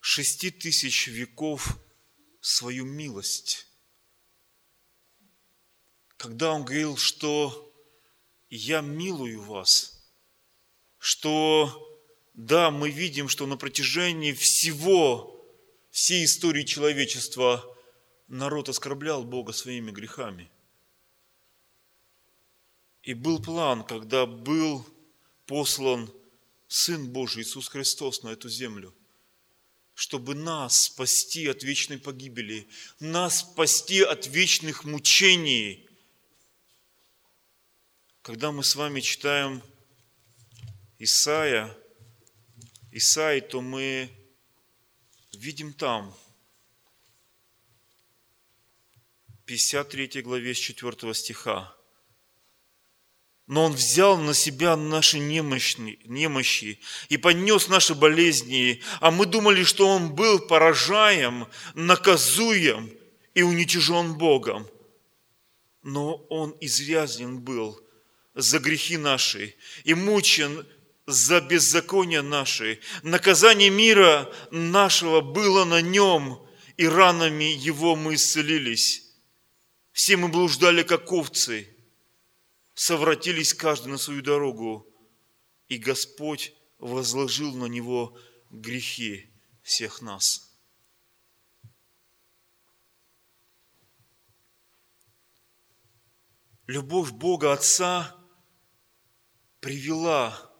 шести 0.01 0.51
тысяч 0.51 1.07
веков 1.07 1.79
свою 2.43 2.85
милость. 2.85 3.67
Когда 6.19 6.53
Он 6.53 6.67
говорил, 6.67 6.99
что 6.99 7.70
я 8.51 8.81
милую 8.81 9.43
вас, 9.43 10.05
что 10.99 11.87
да, 12.35 12.71
мы 12.71 12.91
видим, 12.91 13.29
что 13.29 13.47
на 13.47 13.57
протяжении 13.57 14.33
всего, 14.33 15.41
всей 15.91 16.25
истории 16.25 16.65
человечества 16.65 17.65
народ 18.29 18.69
оскорблял 18.69 19.25
Бога 19.25 19.53
своими 19.53 19.91
грехами. 19.91 20.51
И 23.03 23.15
был 23.15 23.41
план, 23.41 23.85
когда 23.85 24.27
был 24.27 24.87
послан 25.47 26.13
Сын 26.69 27.09
Божий 27.09 27.43
Иисус 27.43 27.69
Христос 27.69 28.23
на 28.23 28.31
эту 28.31 28.49
землю, 28.49 28.95
чтобы 29.95 30.35
нас 30.35 30.83
спасти 30.83 31.47
от 31.47 31.63
вечной 31.63 31.99
погибели, 31.99 32.69
нас 32.99 33.41
спасти 33.41 34.03
от 34.03 34.27
вечных 34.27 34.85
мучений– 34.85 35.87
когда 38.31 38.53
мы 38.53 38.63
с 38.63 38.77
вами 38.77 39.01
читаем 39.01 39.61
Исаия, 41.01 41.77
Исаи, 42.93 43.41
то 43.41 43.61
мы 43.61 44.09
видим 45.33 45.73
там, 45.73 46.15
53 49.47 50.23
главе 50.23 50.55
с 50.55 50.59
4 50.59 51.13
стиха. 51.13 51.75
Но 53.49 53.65
Он 53.65 53.73
взял 53.73 54.17
на 54.17 54.33
себя 54.33 54.77
наши 54.77 55.19
немощи, 55.19 55.99
немощи 56.05 56.79
и 57.09 57.17
понес 57.17 57.67
наши 57.67 57.97
болезни, 57.97 58.81
а 59.01 59.11
мы 59.11 59.27
думали, 59.27 59.65
что 59.65 59.89
Он 59.89 60.15
был 60.15 60.39
поражаем, 60.39 61.49
наказуем 61.75 62.97
и 63.35 63.43
уничижен 63.43 64.17
Богом. 64.17 64.69
Но 65.83 66.15
Он 66.29 66.57
изрязнен 66.61 67.41
был 67.41 67.90
за 68.35 68.59
грехи 68.59 68.97
наши 68.97 69.57
и 69.85 69.95
мучен 69.95 70.67
за 71.07 71.41
беззакония 71.41 72.23
наши. 72.23 72.81
Наказание 73.03 73.71
мира 73.71 74.33
нашего 74.51 75.21
было 75.21 75.65
на 75.65 75.81
нем, 75.81 76.47
и 76.77 76.87
ранами 76.87 77.45
его 77.45 77.97
мы 77.97 78.15
исцелились. 78.15 79.07
Все 79.93 80.17
мы 80.17 80.29
блуждали, 80.29 80.83
как 80.83 81.13
овцы, 81.13 81.77
совратились 82.75 83.53
каждый 83.53 83.89
на 83.89 83.99
свою 83.99 84.23
дорогу, 84.23 84.87
и 85.69 85.77
Господь 85.77 86.55
возложил 86.79 87.55
на 87.55 87.67
него 87.67 88.17
грехи 88.51 89.31
всех 89.63 90.01
нас. 90.01 90.47
Любовь 96.67 97.11
Бога 97.11 97.53
Отца– 97.53 98.17
привела 99.61 100.51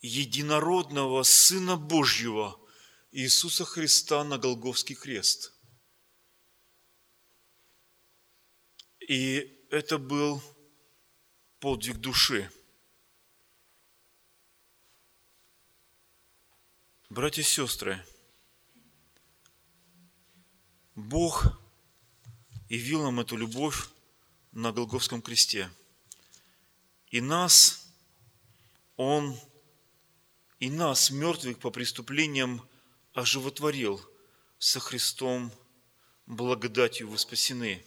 единородного 0.00 1.22
Сына 1.22 1.76
Божьего 1.76 2.60
Иисуса 3.10 3.64
Христа 3.64 4.22
на 4.24 4.38
Голговский 4.38 4.94
крест. 4.94 5.52
И 9.00 9.66
это 9.70 9.98
был 9.98 10.42
подвиг 11.60 11.96
души. 11.98 12.50
Братья 17.08 17.42
и 17.42 17.44
сестры, 17.44 18.04
Бог 20.96 21.46
явил 22.68 23.02
нам 23.02 23.20
эту 23.20 23.36
любовь 23.36 23.88
на 24.52 24.72
Голговском 24.72 25.22
кресте. 25.22 25.70
И 27.08 27.20
нас, 27.20 27.85
Он, 28.96 29.38
и 30.58 30.70
нас, 30.70 31.10
мертвых 31.10 31.58
по 31.58 31.70
преступлениям, 31.70 32.66
оживотворил 33.12 34.00
со 34.58 34.80
Христом, 34.80 35.52
благодатью 36.26 37.08
вы 37.08 37.18
спасены. 37.18 37.84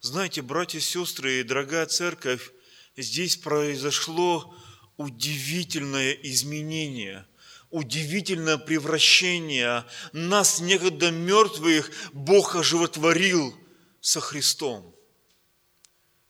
Знаете, 0.00 0.42
братья 0.42 0.80
сестры, 0.80 1.40
и 1.40 1.44
дорогая 1.44 1.86
церковь, 1.86 2.50
здесь 2.96 3.36
произошло 3.36 4.54
удивительное 4.96 6.12
изменение– 6.12 7.26
удивительное 7.72 8.58
превращение. 8.58 9.84
Нас, 10.12 10.60
некогда 10.60 11.10
мертвых, 11.10 11.90
Бог 12.12 12.54
оживотворил 12.54 13.56
со 14.00 14.20
Христом. 14.20 14.94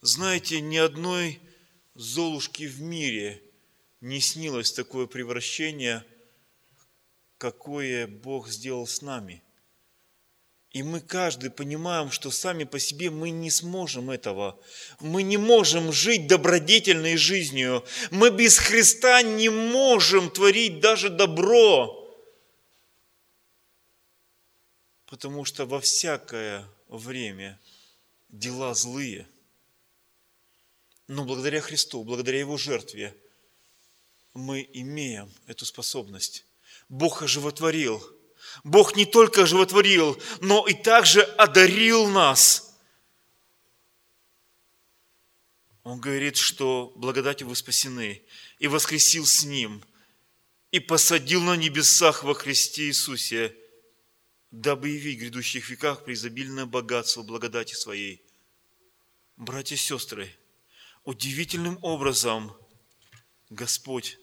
Знаете, 0.01 0.61
ни 0.61 0.77
одной 0.77 1.41
золушки 1.95 2.65
в 2.65 2.81
мире 2.81 3.43
не 4.01 4.21
снилось 4.21 4.73
такое 4.73 5.07
превращение, 5.07 6.05
какое 7.39 8.07
Бог 8.07 8.49
сделал 8.49 8.87
с 8.87 9.03
нами– 9.03 9.43
и 10.73 10.83
мы 10.83 11.01
каждый 11.01 11.51
понимаем, 11.51 12.11
что 12.11 12.31
сами 12.31 12.65
по 12.65 12.79
себе 12.79 13.11
мы 13.11 13.29
не 13.29 13.51
сможем 13.51 14.11
этого. 14.11 14.59
Мы 15.01 15.23
не 15.23 15.37
можем 15.37 15.93
жить 15.93 16.27
добродетельной 16.27 17.17
жизнью. 17.17 17.85
Мы 18.11 18.31
без 18.31 18.57
Христа 18.59 19.21
не 19.21 19.51
можем 19.51 20.31
творить 20.31 20.81
даже 20.81 21.11
добро. 21.11 21.99
Потому 25.07 25.45
что 25.45 25.67
во 25.67 25.79
всякое 25.79 26.67
время 26.89 27.61
дела 28.31 28.73
злые. 28.73 29.29
Но 31.09 31.25
благодаря 31.25 31.61
Христу, 31.61 32.05
благодаря 32.05 32.39
Его 32.39 32.57
жертве, 32.57 33.17
мы 34.35 34.69
имеем 34.73 35.33
эту 35.47 35.67
способность. 35.67 36.47
Бог 36.89 37.23
оживотворил– 37.23 38.03
Бог 38.65 38.97
не 38.97 39.07
только 39.07 39.47
животворил, 39.47 40.21
но 40.41 40.67
и 40.67 40.75
также 40.75 41.23
одарил 41.23 42.09
нас. 42.09 42.77
Он 45.85 46.01
говорит, 46.01 46.37
что 46.37 46.93
благодатью 46.97 47.49
вы 47.49 47.57
спасены, 47.57 48.23
и 48.59 48.69
воскресил 48.69 49.27
с 49.27 49.43
Ним, 49.43 49.83
и 50.71 50.79
посадил 50.79 51.43
на 51.43 51.57
небесах 51.57 52.23
во 52.23 52.35
Христе 52.35 52.85
Иисусе, 52.85 53.57
дабы 54.53 54.91
явить 54.91 55.19
в 55.19 55.21
грядущих 55.23 55.69
веках 55.71 56.05
преизобильное 56.05 56.67
богатство 56.67 57.23
благодати 57.23 57.75
Своей. 57.75 58.23
Братья 59.37 59.75
и 59.75 59.79
сестры, 59.79 60.33
удивительным 61.05 61.79
образом 61.83 62.57
Господь 63.51 64.19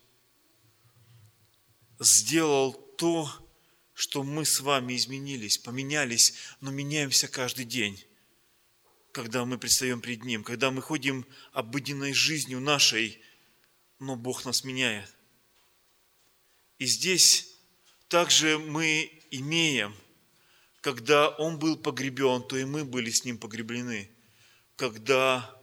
сделал 2.00 2.74
то, 2.74 3.30
что 3.94 4.24
мы 4.24 4.46
с 4.46 4.62
вами 4.62 4.96
изменились, 4.96 5.58
поменялись, 5.58 6.34
но 6.62 6.72
меняемся 6.72 7.28
каждый 7.28 7.66
день, 7.66 8.02
когда 9.12 9.44
мы 9.44 9.58
предстаем 9.58 10.00
перед 10.00 10.24
Ним, 10.24 10.44
когда 10.44 10.72
мы 10.72 10.82
ходим 10.82 11.26
обыденной 11.52 12.14
жизнью 12.14 12.62
нашей, 12.62 13.22
но 14.00 14.16
Бог 14.16 14.46
нас 14.46 14.64
меняет. 14.64 15.14
И 16.78 16.86
здесь 16.86 17.54
также 18.08 18.58
мы 18.58 19.12
имеем, 19.32 19.94
когда 20.80 21.30
Он 21.30 21.60
был 21.60 21.76
погребен, 21.76 22.42
то 22.44 22.56
и 22.56 22.64
мы 22.64 22.86
были 22.86 23.12
с 23.12 23.26
Ним 23.26 23.38
погреблены. 23.38 24.10
Когда 24.78 25.59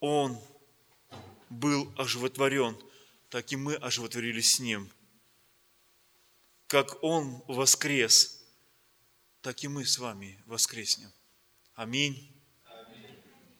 Он 0.00 0.38
был 1.48 1.92
оживотворен, 1.96 2.76
так 3.28 3.52
и 3.52 3.56
мы 3.56 3.76
оживотворились 3.76 4.56
с 4.56 4.60
Ним– 4.60 4.90
как 6.70 7.02
Он 7.02 7.42
воскрес, 7.48 8.44
так 9.40 9.64
и 9.64 9.66
мы 9.66 9.84
с 9.84 9.98
вами 9.98 10.40
воскреснем. 10.46 11.12
Аминь. 11.74 12.32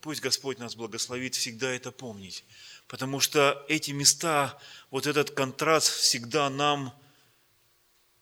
Пусть 0.00 0.20
Господь 0.20 0.61
нас 0.61 0.76
благословит 0.76 1.35
всегда 1.35 1.72
это 1.72 1.90
помнить, 1.90 2.44
потому 2.87 3.18
что 3.18 3.66
эти 3.68 3.90
места, 3.90 4.57
вот 4.90 5.09
этот 5.09 5.33
контраст 5.33 5.88
всегда 5.88 6.48
нам 6.50 6.96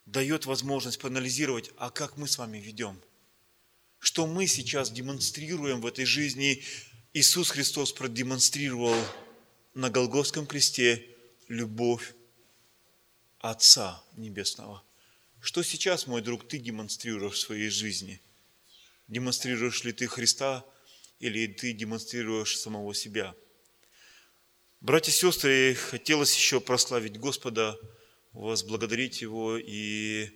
дает 0.06 0.46
возможность 0.46 0.98
проанализировать, 0.98 1.70
а 1.76 1.90
как 1.90 2.16
мы 2.16 2.26
с 2.26 2.38
вами 2.38 2.56
ведем, 2.56 2.98
что 3.98 4.26
мы 4.26 4.46
сейчас 4.46 4.90
демонстрируем 4.90 5.82
в 5.82 5.86
этой 5.86 6.06
жизни. 6.06 6.64
Иисус 7.14 7.50
Христос 7.50 7.92
продемонстрировал 7.92 8.94
на 9.72 9.88
Голгофском 9.88 10.46
кресте 10.46 11.08
любовь 11.48 12.14
Отца 13.38 14.02
Небесного. 14.16 14.82
Что 15.40 15.62
сейчас, 15.62 16.06
мой 16.06 16.20
друг, 16.20 16.46
ты 16.46 16.58
демонстрируешь 16.58 17.36
в 17.36 17.38
своей 17.38 17.70
жизни? 17.70 18.20
Демонстрируешь 19.08 19.84
ли 19.84 19.92
ты 19.92 20.06
Христа 20.06 20.66
или 21.18 21.46
ты 21.46 21.72
демонстрируешь 21.72 22.58
самого 22.58 22.94
себя? 22.94 23.34
Братья 24.82 25.10
и 25.10 25.14
сестры, 25.14 25.74
хотелось 25.74 26.36
еще 26.36 26.60
прославить 26.60 27.18
Господа, 27.18 27.80
возблагодарить 28.32 29.22
Его, 29.22 29.56
и 29.56 30.30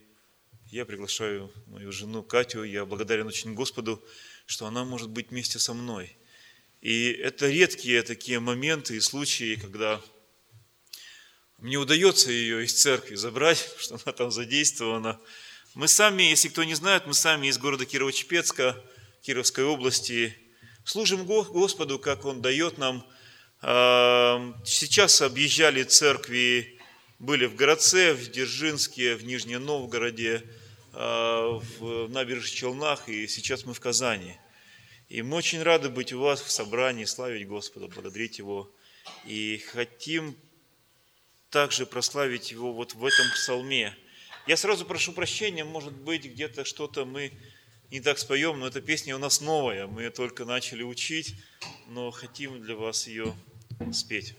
я 0.70 0.86
приглашаю 0.86 1.52
мою 1.66 1.92
жену 1.92 2.22
Катю, 2.22 2.62
я 2.62 2.86
благодарен 2.86 3.26
очень 3.26 3.52
Господу, 3.52 4.02
что 4.46 4.64
она 4.64 4.86
может 4.86 5.10
быть 5.10 5.30
вместе 5.30 5.58
со 5.58 5.74
мной. 5.74 6.16
И 6.82 7.12
это 7.12 7.48
редкие 7.48 8.02
такие 8.02 8.40
моменты 8.40 8.96
и 8.96 9.00
случаи, 9.00 9.54
когда 9.54 10.00
мне 11.58 11.76
удается 11.76 12.32
ее 12.32 12.64
из 12.64 12.74
церкви 12.74 13.14
забрать, 13.14 13.70
что 13.78 14.00
она 14.04 14.12
там 14.12 14.32
задействована. 14.32 15.20
Мы 15.74 15.86
сами, 15.86 16.24
если 16.24 16.48
кто 16.48 16.64
не 16.64 16.74
знает, 16.74 17.06
мы 17.06 17.14
сами 17.14 17.46
из 17.46 17.56
города 17.56 17.84
Кирово-Чепецка, 17.84 18.74
Кировской 19.22 19.64
области, 19.64 20.36
служим 20.84 21.24
Господу, 21.24 22.00
как 22.00 22.24
Он 22.24 22.42
дает 22.42 22.78
нам. 22.78 23.06
Сейчас 23.62 25.22
объезжали 25.22 25.84
церкви, 25.84 26.80
были 27.20 27.46
в 27.46 27.54
Городце, 27.54 28.12
в 28.12 28.32
Дзержинске, 28.32 29.14
в 29.14 29.24
Нижнем 29.24 29.64
Новгороде, 29.64 30.42
а, 30.92 31.60
в 31.78 32.08
набережных 32.08 32.50
Челнах, 32.50 33.08
и 33.08 33.28
сейчас 33.28 33.64
мы 33.64 33.72
в 33.72 33.78
Казани. 33.78 34.36
И 35.12 35.20
мы 35.20 35.36
очень 35.36 35.62
рады 35.62 35.90
быть 35.90 36.14
у 36.14 36.20
вас 36.20 36.40
в 36.40 36.50
собрании, 36.50 37.04
славить 37.04 37.46
Господа, 37.46 37.86
благодарить 37.86 38.38
Его. 38.38 38.72
И 39.26 39.58
хотим 39.58 40.34
также 41.50 41.84
прославить 41.84 42.50
Его 42.50 42.72
вот 42.72 42.94
в 42.94 43.04
этом 43.04 43.26
псалме. 43.34 43.94
Я 44.46 44.56
сразу 44.56 44.86
прошу 44.86 45.12
прощения, 45.12 45.64
может 45.64 45.92
быть, 45.92 46.24
где-то 46.24 46.64
что-то 46.64 47.04
мы 47.04 47.30
не 47.90 48.00
так 48.00 48.18
споем, 48.18 48.58
но 48.58 48.68
эта 48.68 48.80
песня 48.80 49.14
у 49.14 49.18
нас 49.18 49.42
новая, 49.42 49.86
мы 49.86 50.04
ее 50.04 50.10
только 50.10 50.46
начали 50.46 50.82
учить, 50.82 51.34
но 51.88 52.10
хотим 52.10 52.62
для 52.62 52.74
вас 52.74 53.06
ее 53.06 53.34
спеть. 53.92 54.34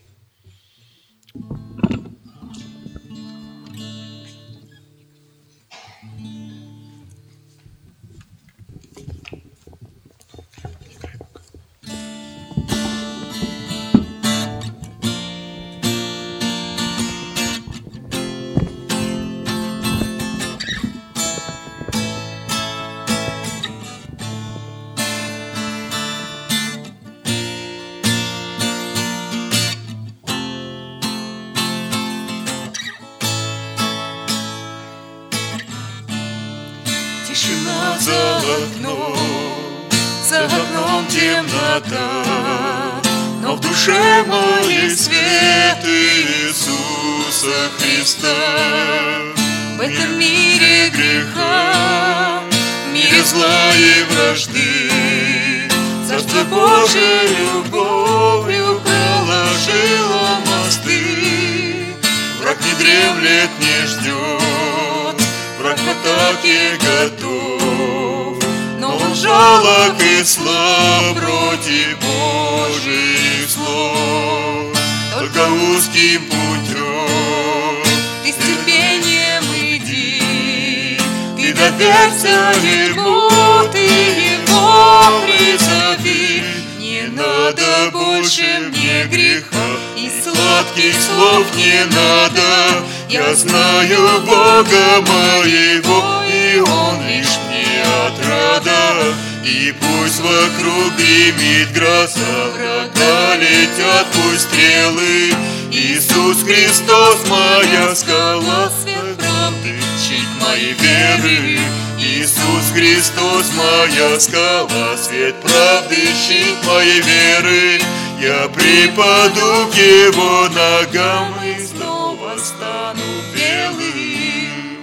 Жалок 69.64 69.96
и 70.02 70.24
слаб 70.24 71.16
против 71.16 71.98
Божьих 72.00 73.48
слов. 73.48 74.76
Только 75.12 75.48
узким 75.70 76.22
путем 76.26 77.82
Ты 78.22 78.32
с 78.32 78.36
терпением 78.36 79.44
иди, 79.54 80.98
ты 81.36 81.54
доверься 81.54 82.52
ему, 82.62 83.30
ты 83.72 83.78
его 83.78 85.22
призови. 85.26 86.44
Не 86.78 87.02
надо 87.08 87.90
больше 87.92 88.68
мне 88.68 89.06
греха, 89.06 89.66
и 89.96 90.10
сладких 90.22 90.94
слов 91.00 91.46
не 91.56 91.84
надо. 91.94 92.84
Я 93.08 93.34
знаю 93.34 94.20
Бога 94.26 95.00
моего, 95.00 96.22
и 96.28 96.58
Он 96.58 97.06
лишь 97.06 97.38
мне 97.48 97.82
отрада. 98.06 99.14
И 99.44 99.74
пусть 99.78 100.20
вокруг 100.20 100.96
гремит 100.96 101.72
гроза, 101.72 102.50
врага 102.56 103.36
летят 103.36 104.06
пусть 104.12 104.42
стрелы. 104.42 105.34
Иисус 105.70 106.42
Христос, 106.44 107.18
моя 107.28 107.94
скала, 107.94 108.72
правды, 109.18 109.74
щит 110.00 110.28
моей 110.40 110.72
веры. 110.72 111.58
Иисус 111.98 112.72
Христос, 112.72 113.50
моя 113.54 114.18
скала, 114.18 114.96
свет 114.96 115.34
правды, 115.42 115.96
щит 115.96 116.64
моей 116.64 117.00
веры. 117.00 117.80
Я 118.20 118.48
припаду 118.48 119.68
к 119.70 119.74
Его 119.74 120.48
ногам 120.48 121.34
и 121.44 121.62
снова 121.62 122.38
стану 122.38 123.02
белым. 123.34 124.78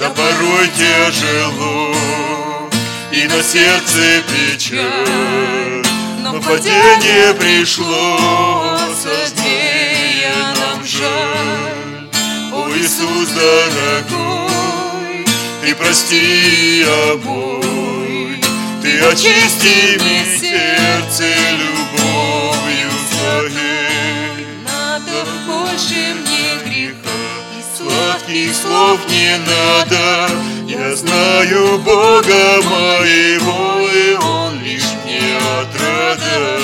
Да 0.00 0.08
порой 0.10 0.68
тяжело, 0.78 1.94
и 3.18 3.26
на 3.26 3.42
сердце 3.42 4.22
печаль, 4.28 5.84
но 6.22 6.40
падение 6.40 7.34
пришло, 7.34 8.78
создея 8.94 10.54
нам 10.56 10.84
жаль. 10.84 12.08
О, 12.52 12.68
Иисус 12.76 13.28
дорогой, 13.30 15.26
ты 15.62 15.74
прости 15.74 16.86
обой, 17.12 18.40
ты 18.82 19.00
очисти 19.00 19.98
мне 20.00 20.24
сердце 20.38 21.24
любовью 21.58 22.90
своей. 23.10 24.46
надо 24.64 25.26
больше 25.48 26.14
мне 26.14 26.50
греха 26.66 27.18
и 27.58 27.78
Сладких 27.78 28.54
слов 28.54 29.00
не 29.08 29.38
надо, 29.38 30.30
я 30.68 30.94
знаю 30.94 31.78
Бога 31.78 32.60
моего, 32.62 33.88
и 33.90 34.14
Он 34.22 34.62
лишь 34.62 34.92
мне 35.02 35.22
отрада. 35.60 36.60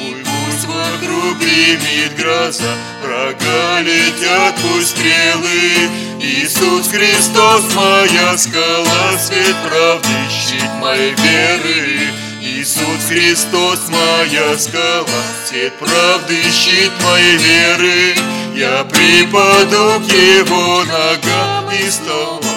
Ой, 0.00 0.24
пусть 0.24 0.64
вокруг 0.64 1.38
гремит 1.40 2.16
гроза, 2.16 2.72
врага 3.02 3.80
летят 3.80 4.54
пусть 4.62 4.90
стрелы. 4.90 5.90
Иисус 6.20 6.86
Христос, 6.88 7.74
моя 7.74 8.38
скала, 8.38 9.18
свет 9.18 9.56
правды, 9.68 10.08
щит 10.30 10.70
моей 10.80 11.14
веры. 11.14 12.12
Иисус 12.40 13.08
Христос, 13.08 13.88
моя 13.88 14.56
скала, 14.56 15.22
свет 15.48 15.76
правды, 15.80 16.36
щит 16.52 16.92
моей 17.02 17.36
веры. 17.36 18.14
Я 18.54 18.84
припаду 18.84 20.00
к 20.06 20.12
Его 20.12 20.84
ногам 20.84 21.70
и 21.72 21.90
стану 21.90 22.47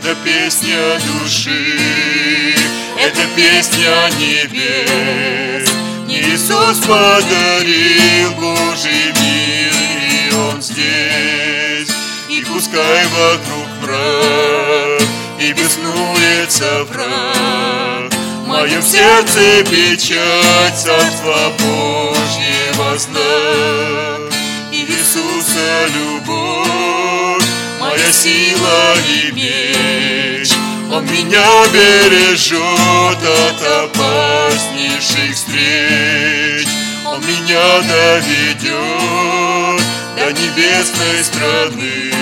Это 0.00 0.14
песня 0.24 0.78
души, 1.06 2.54
это 3.00 3.20
песня 3.34 4.08
небес. 4.16 5.68
Иисус 6.08 6.78
подарил 6.86 8.30
Божий 8.34 9.12
мир, 9.20 9.72
и 9.72 10.34
Он 10.34 10.62
здесь. 10.62 11.90
И 12.28 12.44
пускай 12.44 13.06
вокруг 13.08 13.66
мрак, 13.82 15.02
и 15.40 15.52
беснуется 15.52 16.84
враг. 16.84 18.12
В 18.44 18.46
моем 18.46 18.82
сердце 18.82 19.64
печать 19.64 20.76
Царства 20.76 21.52
Божьего 21.58 22.96
знак. 22.96 24.32
Иисуса 24.70 25.88
любовь, 25.92 26.87
моя 27.98 28.12
сила 28.12 28.94
и 29.08 29.32
меч. 29.32 30.50
Он 30.92 31.04
меня 31.04 31.66
бережет 31.72 32.58
от 32.58 33.62
опаснейших 33.84 35.34
встреч. 35.34 36.68
Он 37.04 37.20
меня 37.20 37.80
доведет 37.82 38.72
до 40.16 40.32
небесной 40.32 41.24
страны. 41.24 42.12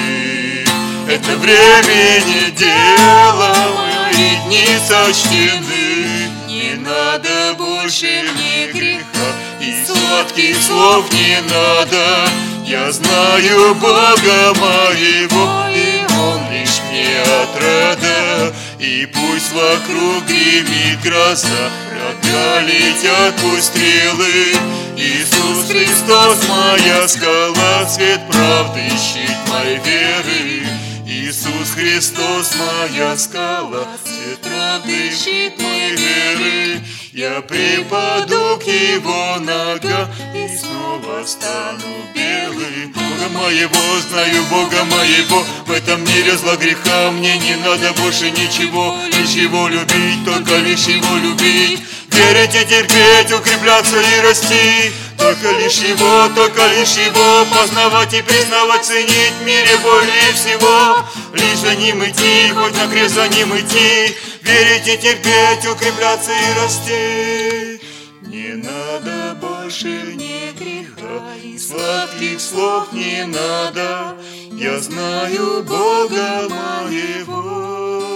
Это 1.08 1.36
времени 1.36 2.50
дело, 2.50 3.54
мои 3.76 4.36
дни 4.46 4.66
сочтены. 4.88 6.30
Не 6.48 6.74
надо 6.74 7.54
больше 7.58 8.24
мне 8.34 8.66
греха, 8.72 9.28
и 9.60 9.84
сладких 9.84 10.56
слов 10.62 11.12
не 11.12 11.40
надо. 11.42 12.28
Я 12.66 12.90
знаю 12.90 13.76
Бога 13.76 14.52
моего, 14.58 15.66
и 15.72 16.04
Он 16.18 16.50
лишь 16.50 16.80
мне 16.90 17.22
отрада. 17.22 18.52
И 18.80 19.06
пусть 19.06 19.52
вокруг 19.52 20.26
гремит 20.26 21.00
гроза, 21.00 21.70
врага 21.88 22.62
летят 22.62 23.34
пусть 23.40 23.66
стрелы. 23.66 24.56
Иисус 24.96 25.70
Христос, 25.70 26.48
моя 26.48 27.06
скала, 27.06 27.88
свет 27.88 28.20
правды, 28.28 28.90
щит 28.98 29.36
моей 29.48 29.78
веры. 29.78 30.66
Иисус 31.06 31.70
Христос, 31.72 32.52
моя 32.56 33.16
скала, 33.16 33.86
свет 34.04 34.40
правды, 34.40 35.12
щит 35.12 35.56
моей 35.62 35.94
веры. 35.94 36.80
Я 37.16 37.40
припаду 37.40 38.58
к 38.58 38.64
Его 38.64 39.38
ногам 39.40 40.06
и 40.34 40.46
снова 40.54 41.24
стану 41.24 42.04
белым. 42.14 42.92
Бога 42.92 43.28
моего, 43.32 44.00
знаю 44.10 44.44
Бога 44.50 44.84
моего, 44.84 45.42
в 45.64 45.70
этом 45.72 46.04
мире 46.04 46.36
зла 46.36 46.56
греха 46.56 47.10
мне 47.12 47.38
не 47.38 47.56
надо 47.56 47.94
больше 48.02 48.30
ничего, 48.30 48.94
лишь 49.06 49.30
Его 49.30 49.66
любить, 49.66 50.26
только 50.26 50.58
лишь 50.58 50.88
Его 50.88 51.16
любить. 51.16 51.80
Верить 52.16 52.54
и 52.54 52.64
терпеть, 52.64 53.30
укрепляться 53.30 54.00
и 54.00 54.20
расти, 54.22 54.90
только 55.18 55.50
лишь 55.58 55.80
Его, 55.80 56.28
только 56.34 56.66
лишь 56.68 56.96
Его 56.96 57.44
Познавать 57.52 58.14
и 58.14 58.22
признавать, 58.22 58.86
ценить 58.86 59.34
в 59.38 59.44
мире 59.44 59.76
более 59.82 60.32
всего. 60.32 61.04
Лишь 61.34 61.58
за 61.58 61.74
Ним 61.74 62.02
идти, 62.04 62.50
хоть 62.54 62.74
на 62.74 62.88
крест 62.88 63.14
за 63.14 63.28
Ним 63.28 63.54
идти. 63.58 64.16
Верить 64.40 64.88
и 64.88 64.96
терпеть, 64.96 65.66
укрепляться 65.70 66.32
и 66.32 66.58
расти. 66.58 67.80
Не 68.22 68.54
надо 68.54 69.36
больше 69.40 69.88
ни 69.88 70.52
греха 70.58 71.34
И 71.42 71.58
сладких 71.58 72.40
слов 72.40 72.92
не 72.92 73.26
надо. 73.26 74.16
Я 74.52 74.78
знаю 74.78 75.62
Бога 75.64 76.48
моего 76.48 78.15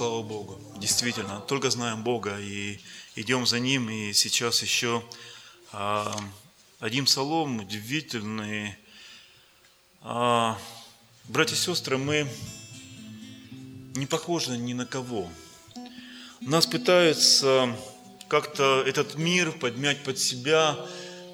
Слава 0.00 0.22
Богу. 0.22 0.58
Действительно, 0.78 1.40
только 1.40 1.68
знаем 1.68 2.02
Бога 2.02 2.40
и 2.40 2.78
идем 3.16 3.44
за 3.44 3.60
Ним. 3.60 3.90
И 3.90 4.14
сейчас 4.14 4.62
еще 4.62 5.04
а, 5.72 6.18
один 6.78 7.04
псалом 7.04 7.58
удивительный. 7.58 8.76
А, 10.00 10.56
братья 11.28 11.54
и 11.54 11.58
сестры, 11.58 11.98
мы 11.98 12.26
не 13.94 14.06
похожи 14.06 14.56
ни 14.56 14.72
на 14.72 14.86
кого. 14.86 15.28
Нас 16.40 16.66
пытаются 16.66 17.76
как-то 18.28 18.82
этот 18.86 19.16
мир 19.16 19.52
подмять 19.52 20.02
под 20.02 20.18
себя, 20.18 20.78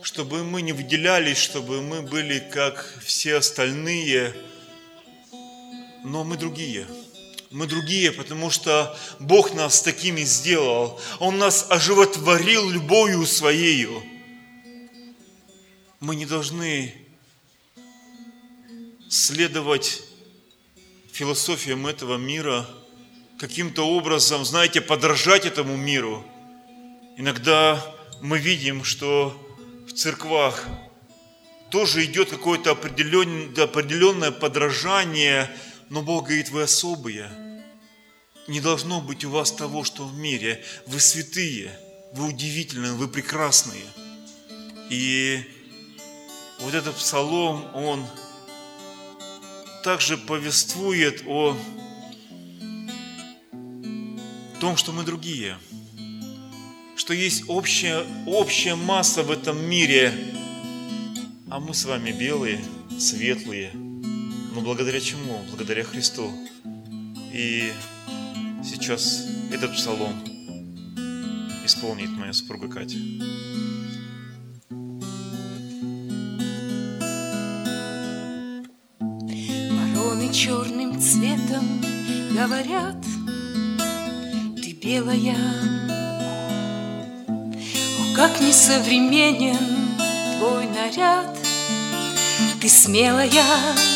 чтобы 0.03 0.43
мы 0.43 0.61
не 0.63 0.73
выделялись, 0.73 1.39
чтобы 1.39 1.83
мы 1.83 2.03
были 2.03 2.41
как 2.41 2.99
все 3.05 3.37
остальные, 3.37 4.35
но 6.03 6.25
мы 6.25 6.37
другие– 6.37 6.89
мы 7.51 7.67
другие, 7.67 8.13
потому 8.13 8.51
что 8.51 8.99
Бог 9.19 9.55
нас 9.55 9.83
такими 9.83 10.23
сделал. 10.23 11.01
Он 11.19 11.39
нас 11.39 11.67
оживотворил 11.71 12.69
любовью 12.69 13.27
Своею. 13.27 14.03
Мы 16.01 16.17
не 16.17 16.27
должны 16.27 16.95
следовать 19.09 20.03
философиям 21.13 21.87
этого 21.87 22.17
мира, 22.17 22.69
каким-то 23.39 23.89
образом, 23.89 24.45
знаете, 24.45 24.81
подражать 24.81 25.47
этому 25.47 25.77
миру. 25.77 26.25
Иногда 27.17 27.83
мы 28.21 28.39
видим, 28.39 28.85
что 28.85 29.35
в 29.87 29.93
церквах 29.93 30.67
тоже 31.71 32.05
идет 32.05 32.31
какое-то 32.31 32.73
определенное, 32.73 33.65
определенное 33.65 34.31
подражание, 34.31 35.51
но 35.91 36.03
Бог 36.03 36.27
говорит, 36.27 36.51
вы 36.51 36.63
особые. 36.63 37.31
Не 38.49 38.61
должно 38.61 39.01
быть 39.01 39.25
у 39.25 39.31
вас 39.31 39.53
того, 39.53 39.85
что 39.85 40.07
в 40.07 40.17
мире. 40.17 40.65
Вы 40.87 41.01
святые, 41.01 41.71
вы 42.13 42.29
удивительные, 42.29 42.93
вы 42.93 43.09
прекрасные. 43.09 43.85
И 44.91 45.43
вот 46.61 46.75
этот 46.75 46.95
псалом, 46.97 47.65
он 47.75 48.07
также 49.83 50.17
повествует 50.17 51.23
о 51.27 51.57
том, 54.61 54.77
что 54.77 54.93
мы 54.93 55.05
другие, 55.05 55.59
что 56.97 57.13
есть 57.13 57.45
общая, 57.49 58.05
общая 58.27 58.75
масса 58.75 59.23
в 59.23 59.31
этом 59.31 59.63
мире, 59.69 60.13
а 61.51 61.61
мы 61.61 61.75
с 61.75 61.85
вами 61.85 62.11
белые, 62.11 62.61
светлые. 62.99 63.86
Но 64.57 64.63
благодаря 64.63 65.01
чему? 65.03 65.43
Благодаря 65.51 65.85
Христу. 65.85 66.33
И 67.31 67.71
сейчас 68.65 69.27
этот 69.53 69.75
псалом 69.75 70.15
исполнит 71.63 72.09
моя 72.13 72.33
супруга 72.33 72.67
Катя. 72.67 72.97
Вороны 79.71 80.33
черным 80.33 80.99
цветом 80.99 81.83
говорят, 82.33 83.05
ты 84.63 84.73
белая. 84.73 85.37
О, 87.29 88.17
как 88.17 88.41
несовременен 88.41 89.59
твой 90.39 90.65
наряд, 90.69 91.37
ты 92.59 92.71
смелая. 92.71 93.96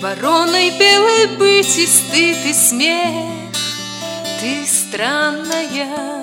Вороной 0.00 0.70
белой 0.78 1.26
быть 1.38 1.76
и 1.76 1.84
стыд, 1.84 2.36
и 2.46 2.52
смех, 2.52 3.50
ты 4.40 4.64
странная. 4.64 6.22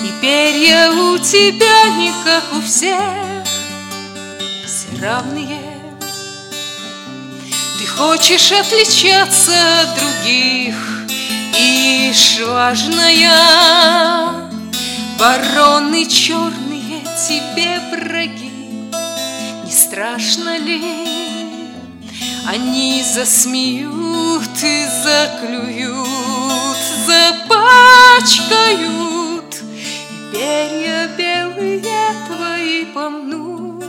И 0.00 0.12
перья 0.20 0.90
у 0.90 1.16
тебя 1.18 1.88
не 1.96 2.12
как 2.24 2.42
у 2.54 2.60
всех, 2.60 2.98
все 4.66 5.00
равные. 5.00 5.60
Ты 7.78 7.86
хочешь 7.86 8.50
отличаться 8.50 9.52
от 9.82 9.94
других, 10.00 10.74
и 11.56 12.12
важная. 12.44 13.30
Вороны 15.20 16.04
черные 16.06 17.04
тебе 17.28 17.78
враги, 17.92 18.90
не 19.64 19.70
страшно 19.70 20.58
ли? 20.58 21.21
Они 22.44 23.04
засмеют 23.04 24.62
и 24.62 24.86
заклюют, 25.04 26.06
запачкают, 27.06 28.42
и 30.10 30.32
перья 30.32 31.08
белые 31.16 31.82
твои 32.26 32.84
помнут, 32.86 33.84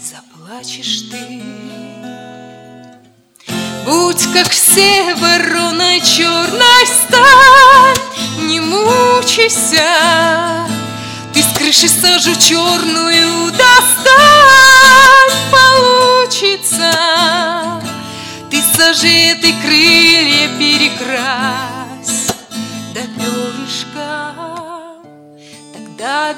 заплачешь 0.00 1.02
ты. 1.10 1.42
Будь 3.84 4.26
как 4.32 4.48
все 4.48 5.14
вороной 5.16 6.00
черной 6.00 6.86
стань, 6.86 7.98
не 8.48 8.60
мучайся, 8.60 9.86
ты 11.34 11.42
с 11.42 11.58
крыши 11.58 11.88
сажу 11.88 12.34
черную 12.36 13.50
достань, 13.50 14.51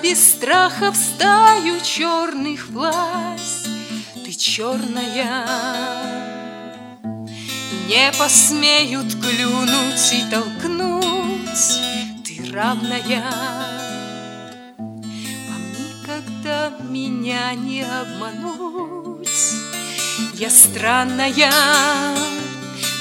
без 0.04 0.32
страха 0.32 0.92
в 0.92 0.96
стаю 0.96 1.80
черных 1.80 2.68
власть 2.68 3.68
ты 4.22 4.32
черная. 4.34 5.46
Не 7.88 8.12
посмеют 8.18 9.14
клюнуть 9.14 10.12
и 10.12 10.30
толкнуть, 10.30 11.80
ты 12.22 12.52
равная. 12.52 13.32
Вам 14.76 15.64
никогда 15.72 16.70
меня 16.90 17.54
не 17.54 17.82
обмануть. 17.82 19.54
Я 20.34 20.50
странная, 20.50 22.14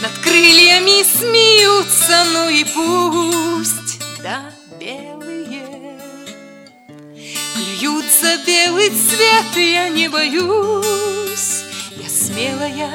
над 0.01 0.11
крыльями 0.23 1.03
смеются, 1.03 2.23
ну 2.31 2.47
и 2.47 2.63
пусть, 2.63 3.99
да, 4.23 4.39
белые. 4.79 5.22
Клюют 7.83 8.05
за 8.05 8.37
белый 8.47 8.91
цвет, 8.91 9.57
и 9.57 9.73
я 9.73 9.89
не 9.89 10.07
боюсь, 10.07 11.65
я 11.97 12.07
смелая. 12.07 12.89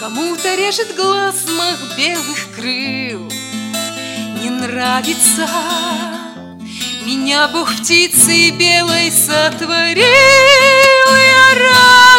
Кому-то 0.00 0.54
режет 0.54 0.96
глаз 0.96 1.44
мах 1.58 1.78
белых 1.98 2.48
крыл. 2.56 3.30
Не 4.40 4.48
нравится. 4.48 5.46
Меня 7.04 7.48
Бог 7.48 7.70
птицей 7.74 8.52
белой 8.52 9.12
сотворил. 9.12 10.06
Я 11.36 11.54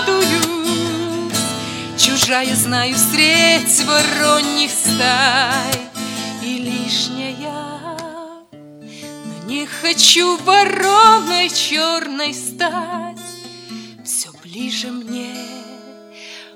радуюсь. 0.05 1.33
Чужая 1.97 2.53
знаю 2.53 2.95
средь 2.95 3.83
вороньих 3.87 4.69
стай. 4.69 5.89
И 6.43 6.59
лишняя 6.59 7.38
не 9.49 9.65
хочу 9.65 10.37
вороной 10.37 11.49
черной 11.49 12.35
стать. 12.35 13.17
Все 14.05 14.31
ближе 14.43 14.91
мне. 14.91 15.35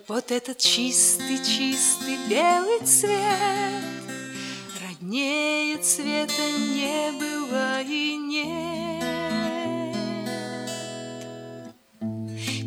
Вот 0.07 0.31
этот 0.31 0.59
чистый-чистый 0.59 2.17
белый 2.29 2.85
цвет. 2.85 3.83
Роднее 4.79 5.77
цвета 5.77 6.51
не 6.75 7.11
было 7.13 7.81
и 7.81 8.15
нет. 8.15 9.03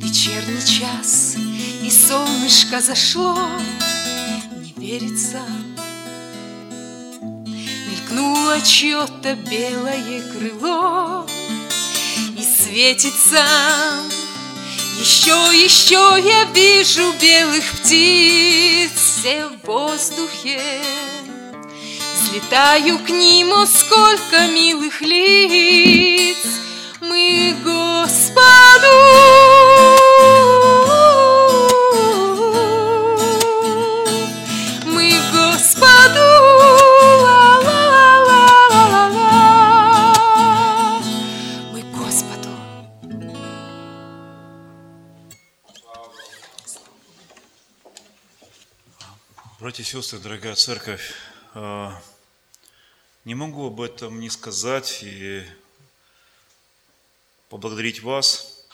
Вечерний 0.03 0.67
час, 0.67 1.37
и 1.85 1.89
солнышко 1.89 2.81
зашло. 2.81 3.49
Не 4.57 4.75
верится 4.77 5.41
Мелькнуло 8.17 8.59
чье-то 8.63 9.35
белое 9.35 10.23
крыло 10.33 11.27
И 12.35 12.43
светится 12.43 13.45
еще, 14.99 15.33
еще 15.55 16.17
я 16.25 16.45
вижу 16.55 17.13
белых 17.21 17.65
птиц 17.73 18.91
все 18.97 19.49
в 19.49 19.67
воздухе. 19.67 20.81
Взлетаю 22.15 22.99
к 23.01 23.11
ним, 23.11 23.53
о, 23.53 23.67
сколько 23.67 24.47
милых 24.47 25.03
лиц 25.03 26.39
мы 27.03 27.55
Господу. 27.63 28.97
Братья 49.59 49.83
и 49.85 49.87
сестры, 49.87 50.19
дорогая 50.19 50.55
церковь, 50.55 51.15
э, 51.55 51.91
не 53.25 53.35
могу 53.35 53.69
об 53.69 53.81
этом 53.81 54.21
не 54.21 54.29
сказать 54.29 54.99
и 55.03 55.47
поблагодарить 57.49 58.03
вас, 58.03 58.67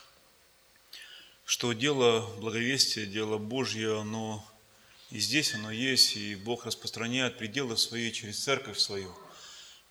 что 1.44 1.72
дело 1.72 2.28
благовестия, 2.40 3.06
дело 3.06 3.38
Божье, 3.38 4.00
оно 4.00 4.44
и 5.12 5.20
здесь 5.20 5.54
оно 5.54 5.70
есть, 5.70 6.16
и 6.16 6.34
Бог 6.34 6.66
распространяет 6.66 7.38
пределы 7.38 7.76
свои 7.76 8.10
через 8.10 8.42
церковь 8.42 8.80
свою. 8.80 9.14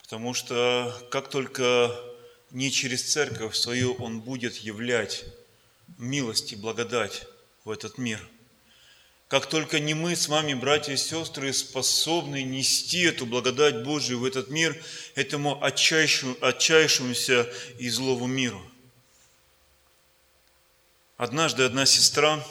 Потому 0.01 0.33
что 0.33 0.93
как 1.09 1.29
только 1.29 1.97
не 2.49 2.69
через 2.69 3.09
церковь 3.09 3.55
свою 3.55 3.93
Он 3.93 4.19
будет 4.19 4.57
являть 4.57 5.23
милость 5.97 6.51
и 6.51 6.57
благодать 6.57 7.27
в 7.63 7.69
этот 7.69 7.97
мир. 7.97 8.29
Как 9.31 9.45
только 9.45 9.79
не 9.79 9.93
мы 9.93 10.17
с 10.17 10.27
вами, 10.27 10.53
братья 10.53 10.91
и 10.91 10.97
сестры, 10.97 11.53
способны 11.53 12.43
нести 12.43 13.03
эту 13.03 13.25
благодать 13.25 13.81
Божию 13.81 14.19
в 14.19 14.25
этот 14.25 14.49
мир, 14.49 14.75
этому 15.15 15.57
отчаявшемуся 15.63 17.49
и 17.79 17.87
злому 17.87 18.27
миру. 18.27 18.61
Однажды 21.15 21.63
одна 21.63 21.85
сестра, 21.85 22.45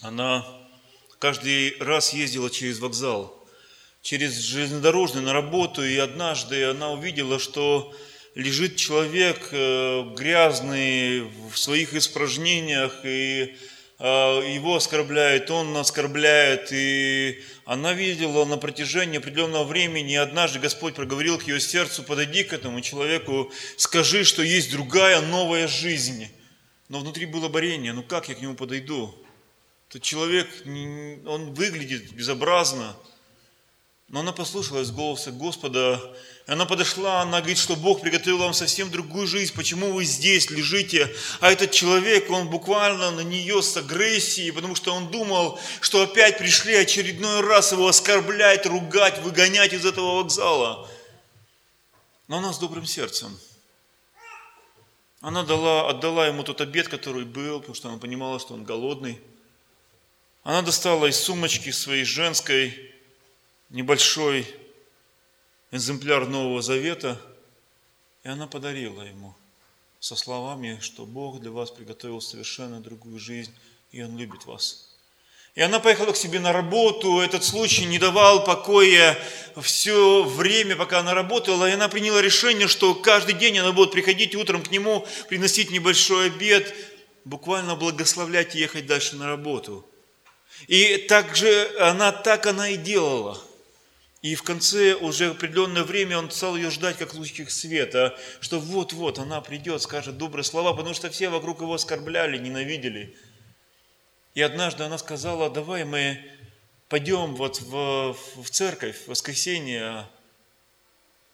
она 0.00 0.44
каждый 1.20 1.76
раз 1.78 2.12
ездила 2.12 2.50
через 2.50 2.80
вокзал, 2.80 3.32
через 4.02 4.36
железнодорожный 4.38 5.22
на 5.22 5.32
работу, 5.32 5.84
и 5.84 5.96
однажды 5.96 6.64
она 6.64 6.90
увидела, 6.90 7.38
что 7.38 7.94
лежит 8.34 8.74
человек 8.74 9.50
э, 9.52 10.12
грязный 10.16 11.20
в 11.20 11.56
своих 11.56 11.94
испражнениях, 11.94 13.04
и 13.04 13.56
его 13.98 14.76
оскорбляет, 14.76 15.50
он 15.50 15.76
оскорбляет, 15.76 16.68
и 16.70 17.42
она 17.64 17.94
видела 17.94 18.44
на 18.44 18.58
протяжении 18.58 19.18
определенного 19.18 19.64
времени, 19.64 20.12
и 20.12 20.16
однажды 20.16 20.58
Господь 20.58 20.94
проговорил 20.94 21.38
к 21.38 21.44
ее 21.44 21.60
сердцу, 21.60 22.02
подойди 22.02 22.44
к 22.44 22.52
этому 22.52 22.80
человеку, 22.82 23.50
скажи, 23.76 24.24
что 24.24 24.42
есть 24.42 24.70
другая 24.70 25.20
новая 25.22 25.66
жизнь. 25.66 26.28
Но 26.88 27.00
внутри 27.00 27.26
было 27.26 27.48
борение, 27.48 27.92
ну 27.92 28.02
как 28.02 28.28
я 28.28 28.34
к 28.34 28.40
нему 28.40 28.54
подойду? 28.54 29.14
Этот 29.88 30.02
человек, 30.02 30.48
он 30.66 31.54
выглядит 31.54 32.12
безобразно, 32.12 32.96
но 34.08 34.20
она 34.20 34.32
послушалась 34.32 34.90
голоса 34.90 35.32
Господа, 35.32 36.00
она 36.46 36.64
подошла, 36.64 37.22
она 37.22 37.40
говорит, 37.40 37.58
что 37.58 37.74
Бог 37.74 38.00
приготовил 38.00 38.38
вам 38.38 38.54
совсем 38.54 38.88
другую 38.88 39.26
жизнь, 39.26 39.52
почему 39.52 39.92
вы 39.92 40.04
здесь 40.04 40.48
лежите. 40.48 41.12
А 41.40 41.50
этот 41.50 41.72
человек, 41.72 42.30
он 42.30 42.48
буквально 42.48 43.10
на 43.10 43.22
нее 43.22 43.62
с 43.62 43.76
агрессией, 43.76 44.52
потому 44.52 44.76
что 44.76 44.94
он 44.94 45.10
думал, 45.10 45.58
что 45.80 46.02
опять 46.02 46.38
пришли 46.38 46.76
очередной 46.76 47.40
раз 47.40 47.72
его 47.72 47.88
оскорблять, 47.88 48.64
ругать, 48.64 49.18
выгонять 49.22 49.72
из 49.72 49.84
этого 49.84 50.18
вокзала. 50.18 50.88
Но 52.28 52.38
она 52.38 52.52
с 52.52 52.58
добрым 52.60 52.86
сердцем. 52.86 53.36
Она 55.20 55.42
дала, 55.42 55.90
отдала 55.90 56.28
ему 56.28 56.44
тот 56.44 56.60
обед, 56.60 56.86
который 56.86 57.24
был, 57.24 57.58
потому 57.58 57.74
что 57.74 57.88
она 57.88 57.98
понимала, 57.98 58.38
что 58.38 58.54
он 58.54 58.62
голодный. 58.62 59.20
Она 60.44 60.62
достала 60.62 61.06
из 61.06 61.18
сумочки 61.18 61.72
своей 61.72 62.04
женской 62.04 62.92
небольшой 63.70 64.46
экземпляр 65.70 66.26
Нового 66.26 66.62
Завета, 66.62 67.20
и 68.22 68.28
она 68.28 68.46
подарила 68.46 69.02
ему 69.02 69.34
со 70.00 70.16
словами, 70.16 70.78
что 70.80 71.04
Бог 71.04 71.40
для 71.40 71.50
вас 71.50 71.70
приготовил 71.70 72.20
совершенно 72.20 72.80
другую 72.80 73.18
жизнь, 73.18 73.52
и 73.92 74.02
Он 74.02 74.16
любит 74.16 74.46
вас. 74.46 74.92
И 75.54 75.62
она 75.62 75.80
поехала 75.80 76.12
к 76.12 76.16
себе 76.16 76.38
на 76.38 76.52
работу, 76.52 77.18
этот 77.20 77.42
случай 77.42 77.86
не 77.86 77.98
давал 77.98 78.44
покоя 78.44 79.18
все 79.62 80.22
время, 80.22 80.76
пока 80.76 81.00
она 81.00 81.14
работала, 81.14 81.68
и 81.68 81.72
она 81.72 81.88
приняла 81.88 82.20
решение, 82.20 82.68
что 82.68 82.94
каждый 82.94 83.34
день 83.34 83.58
она 83.58 83.72
будет 83.72 83.90
приходить 83.90 84.34
утром 84.34 84.62
к 84.62 84.70
нему, 84.70 85.06
приносить 85.28 85.70
небольшой 85.70 86.26
обед, 86.26 86.74
буквально 87.24 87.74
благословлять 87.74 88.54
и 88.54 88.58
ехать 88.58 88.86
дальше 88.86 89.16
на 89.16 89.28
работу. 89.28 89.88
И 90.68 90.98
также 91.08 91.74
она 91.80 92.12
так 92.12 92.46
она 92.46 92.68
и 92.68 92.76
делала– 92.76 93.42
и 94.22 94.34
в 94.34 94.42
конце 94.42 94.94
уже 94.94 95.30
определенное 95.30 95.84
время 95.84 96.18
он 96.18 96.30
стал 96.30 96.56
ее 96.56 96.70
ждать, 96.70 96.96
как 96.96 97.14
лучик 97.14 97.50
света, 97.50 98.18
что 98.40 98.58
вот-вот 98.58 99.18
она 99.18 99.40
придет, 99.40 99.82
скажет 99.82 100.18
добрые 100.18 100.44
слова, 100.44 100.72
потому 100.72 100.94
что 100.94 101.10
все 101.10 101.28
вокруг 101.28 101.60
его 101.60 101.74
оскорбляли, 101.74 102.38
ненавидели. 102.38 103.16
И 104.34 104.42
однажды 104.42 104.84
она 104.84 104.98
сказала, 104.98 105.48
давай 105.50 105.84
мы 105.84 106.20
пойдем 106.88 107.34
вот 107.36 107.60
в, 107.60 108.16
в 108.36 108.50
церковь 108.50 109.04
в 109.04 109.08
воскресенье, 109.08 110.08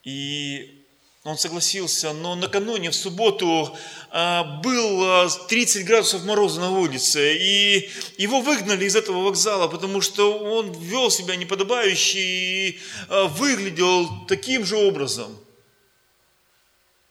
и 0.04 0.81
он 1.24 1.38
согласился, 1.38 2.12
но 2.12 2.34
накануне, 2.34 2.90
в 2.90 2.96
субботу, 2.96 3.76
а, 4.10 4.42
был 4.60 5.30
30 5.48 5.84
градусов 5.84 6.24
мороза 6.24 6.60
на 6.60 6.70
улице, 6.70 7.36
и 7.36 7.90
его 8.18 8.40
выгнали 8.40 8.84
из 8.84 8.96
этого 8.96 9.22
вокзала, 9.22 9.68
потому 9.68 10.00
что 10.00 10.36
он 10.36 10.72
вел 10.72 11.12
себя 11.12 11.36
неподобающе 11.36 12.18
и 12.18 12.80
а, 13.08 13.26
выглядел 13.26 14.26
таким 14.26 14.64
же 14.64 14.76
образом. 14.76 15.38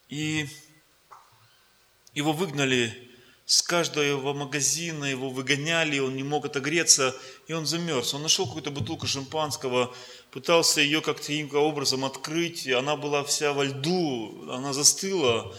И 0.09 0.45
его 2.13 2.33
выгнали 2.33 3.11
с 3.45 3.61
каждого 3.61 4.33
магазина, 4.33 5.05
его 5.05 5.29
выгоняли, 5.29 5.99
он 5.99 6.17
не 6.17 6.23
мог 6.23 6.45
отогреться, 6.45 7.15
и 7.47 7.53
он 7.53 7.65
замерз. 7.65 8.13
Он 8.13 8.23
нашел 8.23 8.45
какую-то 8.45 8.71
бутылку 8.71 9.07
шампанского, 9.07 9.93
пытался 10.31 10.81
ее 10.81 11.01
как-то 11.01 11.33
образом 11.59 12.05
открыть, 12.05 12.65
и 12.65 12.71
она 12.71 12.95
была 12.95 13.23
вся 13.23 13.53
во 13.53 13.65
льду, 13.65 14.47
она 14.49 14.73
застыла. 14.73 15.53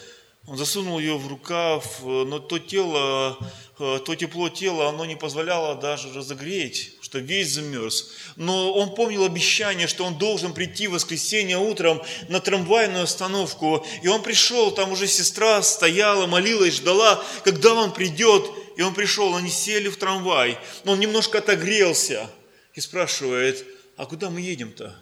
Он 0.49 0.57
засунул 0.57 0.99
ее 0.99 1.17
в 1.19 1.29
рукав, 1.29 2.03
но 2.03 2.41
то 2.41 2.59
тело, 2.59 3.39
то 3.79 4.15
тепло 4.17 4.49
тела, 4.49 4.89
оно 4.89 5.05
не 5.05 5.15
позволяло 5.15 5.77
даже 5.77 6.13
разогреть, 6.13 6.95
что 7.01 7.21
весь 7.21 7.51
замерз. 7.51 8.11
Но 8.35 8.73
он 8.73 8.93
помнил 8.97 9.25
обещание, 9.25 9.87
что 9.87 10.05
он 10.05 10.19
должен 10.19 10.53
прийти 10.53 10.89
в 10.89 10.93
воскресенье 10.93 11.59
утром 11.59 12.03
на 12.29 12.41
трамвайную 12.41 13.05
остановку. 13.05 13.87
И 14.03 14.09
он 14.09 14.21
пришел, 14.23 14.73
там 14.73 14.91
уже 14.91 15.07
сестра 15.07 15.63
стояла, 15.63 16.27
молилась, 16.27 16.75
ждала, 16.75 17.23
когда 17.45 17.75
он 17.75 17.93
придет. 17.93 18.51
И 18.77 18.83
он 18.83 18.95
пришел, 18.95 19.37
они 19.37 19.49
сели 19.49 19.89
в 19.89 19.97
трамвай. 19.97 20.59
Но 20.83 20.93
он 20.93 20.99
немножко 20.99 21.39
отогрелся 21.39 22.29
и 22.75 22.81
спрашивает, 22.81 23.65
а 23.97 24.07
куда 24.07 24.31
мы 24.31 24.41
едем-то? 24.41 24.97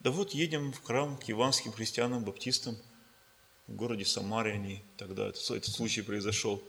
Да 0.00 0.10
вот 0.10 0.32
едем 0.32 0.72
в 0.72 0.82
храм 0.82 1.16
к 1.16 1.28
иванским 1.30 1.72
христианам, 1.72 2.24
баптистам, 2.24 2.76
в 3.66 3.74
городе 3.74 4.04
Самаре 4.04 4.52
они 4.52 4.82
тогда, 4.96 5.28
этот 5.28 5.66
случай 5.66 6.02
произошел. 6.02 6.62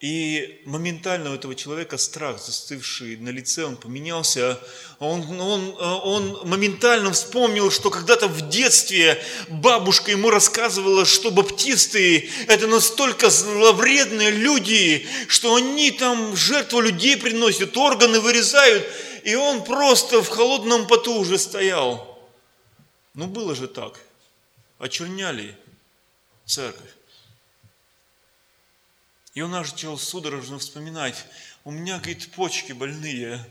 И 0.00 0.60
моментально 0.66 1.30
у 1.30 1.34
этого 1.34 1.54
человека 1.54 1.96
страх, 1.96 2.38
застывший 2.38 3.16
на 3.16 3.30
лице, 3.30 3.64
он 3.64 3.76
поменялся. 3.76 4.60
Он, 4.98 5.22
он, 5.40 5.74
он 5.80 6.46
моментально 6.46 7.10
вспомнил, 7.12 7.70
что 7.70 7.88
когда-то 7.88 8.28
в 8.28 8.50
детстве 8.50 9.22
бабушка 9.48 10.10
ему 10.10 10.28
рассказывала, 10.28 11.06
что 11.06 11.30
баптисты– 11.30 12.28
это 12.48 12.66
настолько 12.66 13.30
зловредные 13.30 14.30
люди, 14.30 15.06
что 15.28 15.54
они 15.54 15.90
там 15.92 16.36
жертву 16.36 16.80
людей 16.80 17.16
приносят, 17.16 17.74
органы 17.76 18.20
вырезают– 18.20 18.86
и 19.24 19.34
он 19.34 19.64
просто 19.64 20.22
в 20.22 20.28
холодном 20.28 20.86
поту 20.86 21.14
уже 21.14 21.38
стоял. 21.38 22.18
Ну 23.14 23.26
было 23.26 23.54
же 23.54 23.66
так. 23.66 23.98
Очерняли 24.78 25.56
церковь. 26.44 26.90
И 29.32 29.40
он 29.40 29.50
начал 29.50 29.98
судорожно 29.98 30.58
вспоминать, 30.58 31.24
у 31.64 31.70
меня, 31.70 31.96
говорит, 31.98 32.30
почки 32.32 32.72
больные, 32.72 33.44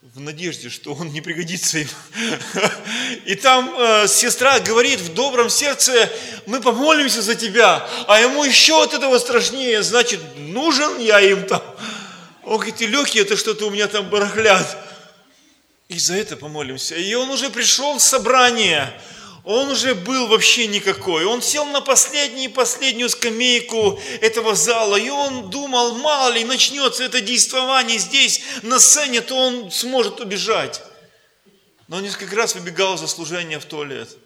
в 0.00 0.18
надежде, 0.18 0.68
что 0.68 0.94
он 0.94 1.12
не 1.12 1.20
пригодится 1.20 1.78
им. 1.78 1.88
И 3.26 3.36
там 3.36 3.72
э, 3.78 4.08
сестра 4.08 4.58
говорит 4.58 4.98
в 4.98 5.14
добром 5.14 5.48
сердце, 5.48 6.10
мы 6.46 6.60
помолимся 6.60 7.22
за 7.22 7.36
тебя, 7.36 7.88
а 8.08 8.18
ему 8.18 8.42
еще 8.42 8.82
от 8.82 8.94
этого 8.94 9.18
страшнее, 9.18 9.82
значит, 9.82 10.20
нужен 10.38 10.98
я 10.98 11.20
им 11.20 11.46
там. 11.46 11.62
Он 12.42 12.56
говорит, 12.56 12.80
и 12.80 12.86
легкие 12.86 13.22
это 13.22 13.36
что-то 13.36 13.66
у 13.66 13.70
меня 13.70 13.86
там 13.86 14.08
барахлят. 14.08 14.91
И 15.92 15.98
за 15.98 16.14
это 16.14 16.38
помолимся. 16.38 16.96
И 16.96 17.12
он 17.12 17.28
уже 17.28 17.50
пришел 17.50 17.98
в 17.98 18.02
собрание, 18.02 18.98
он 19.44 19.68
уже 19.68 19.94
был 19.94 20.26
вообще 20.28 20.66
никакой. 20.66 21.26
Он 21.26 21.42
сел 21.42 21.66
на 21.66 21.82
последнюю 21.82 22.50
последнюю 22.50 23.10
скамейку 23.10 24.00
этого 24.22 24.54
зала, 24.54 24.96
и 24.96 25.10
он 25.10 25.50
думал, 25.50 25.96
мало 25.96 26.32
ли 26.32 26.44
начнется 26.44 27.04
это 27.04 27.20
действование 27.20 27.98
здесь, 27.98 28.40
на 28.62 28.78
сцене, 28.78 29.20
то 29.20 29.36
он 29.36 29.70
сможет 29.70 30.18
убежать. 30.20 30.82
Но 31.88 31.96
он 31.96 32.04
несколько 32.04 32.36
раз 32.36 32.54
выбегал 32.54 32.96
за 32.96 33.06
служение 33.06 33.58
в 33.58 33.66
туалет. 33.66 34.16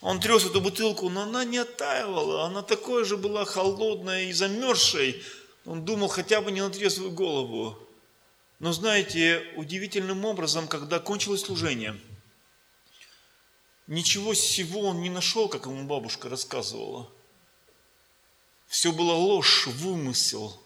Он 0.00 0.18
трес 0.18 0.44
эту 0.44 0.60
бутылку, 0.60 1.08
но 1.10 1.22
она 1.22 1.44
не 1.44 1.58
оттаивала, 1.58 2.46
она 2.46 2.62
такой 2.62 3.04
же 3.04 3.16
была 3.16 3.44
холодная 3.44 4.24
и 4.24 4.32
замерзшей. 4.32 5.22
Он 5.64 5.84
думал 5.84 6.08
хотя 6.08 6.40
бы 6.40 6.50
не 6.50 6.60
на 6.60 6.70
трезвую 6.70 7.12
голову. 7.12 7.78
Но 8.64 8.72
знаете, 8.72 9.46
удивительным 9.56 10.24
образом, 10.24 10.68
когда 10.68 10.98
кончилось 10.98 11.42
служение, 11.42 12.00
ничего 13.86 14.32
всего 14.32 14.88
он 14.88 15.02
не 15.02 15.10
нашел, 15.10 15.50
как 15.50 15.66
ему 15.66 15.84
бабушка 15.84 16.30
рассказывала. 16.30 17.12
Все 18.66 18.90
было 18.90 19.12
ложь, 19.12 19.66
вымысел, 19.66 20.58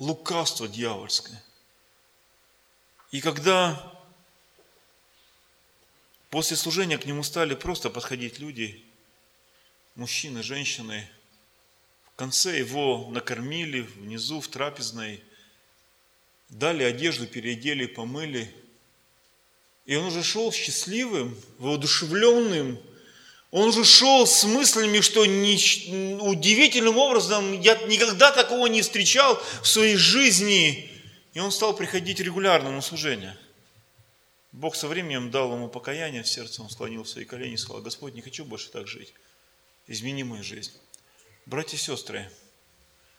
лукавство 0.00 0.66
дьявольское. 0.66 1.40
И 3.12 3.20
когда 3.20 3.96
после 6.28 6.56
служения 6.56 6.98
к 6.98 7.04
нему 7.04 7.22
стали 7.22 7.54
просто 7.54 7.88
подходить 7.88 8.40
люди, 8.40 8.84
мужчины, 9.94 10.42
женщины, 10.42 11.08
В 12.06 12.16
конце 12.16 12.58
его 12.58 13.08
накормили 13.10 13.82
внизу 13.82 14.40
в 14.40 14.48
трапезной, 14.48 15.22
дали 16.54 16.84
одежду, 16.84 17.26
переодели, 17.26 17.86
помыли. 17.86 18.52
И 19.86 19.96
он 19.96 20.06
уже 20.06 20.22
шел 20.22 20.52
счастливым, 20.52 21.36
воодушевленным. 21.58 22.78
Он 23.50 23.68
уже 23.68 23.84
шел 23.84 24.26
с 24.26 24.44
мыслями, 24.44 25.00
что 25.00 25.26
не, 25.26 25.56
удивительным 26.20 26.96
образом 26.96 27.60
я 27.60 27.76
никогда 27.86 28.32
такого 28.32 28.66
не 28.66 28.82
встречал 28.82 29.40
в 29.62 29.66
своей 29.66 29.96
жизни. 29.96 30.90
И 31.34 31.40
он 31.40 31.50
стал 31.50 31.74
приходить 31.74 32.20
регулярно 32.20 32.70
на 32.70 32.80
служение. 32.80 33.36
Бог 34.52 34.76
со 34.76 34.86
временем 34.86 35.30
дал 35.30 35.52
ему 35.52 35.68
покаяние 35.68 36.22
в 36.22 36.28
сердце, 36.28 36.62
он 36.62 36.70
склонил 36.70 37.04
свои 37.04 37.24
колени 37.24 37.54
и 37.54 37.56
сказал, 37.56 37.82
Господь, 37.82 38.14
не 38.14 38.22
хочу 38.22 38.44
больше 38.44 38.70
так 38.70 38.86
жить. 38.86 39.12
Измени 39.88 40.22
мою 40.22 40.44
жизнь. 40.44 40.72
Братья 41.44 41.76
и 41.76 41.80
сестры, 41.80 42.30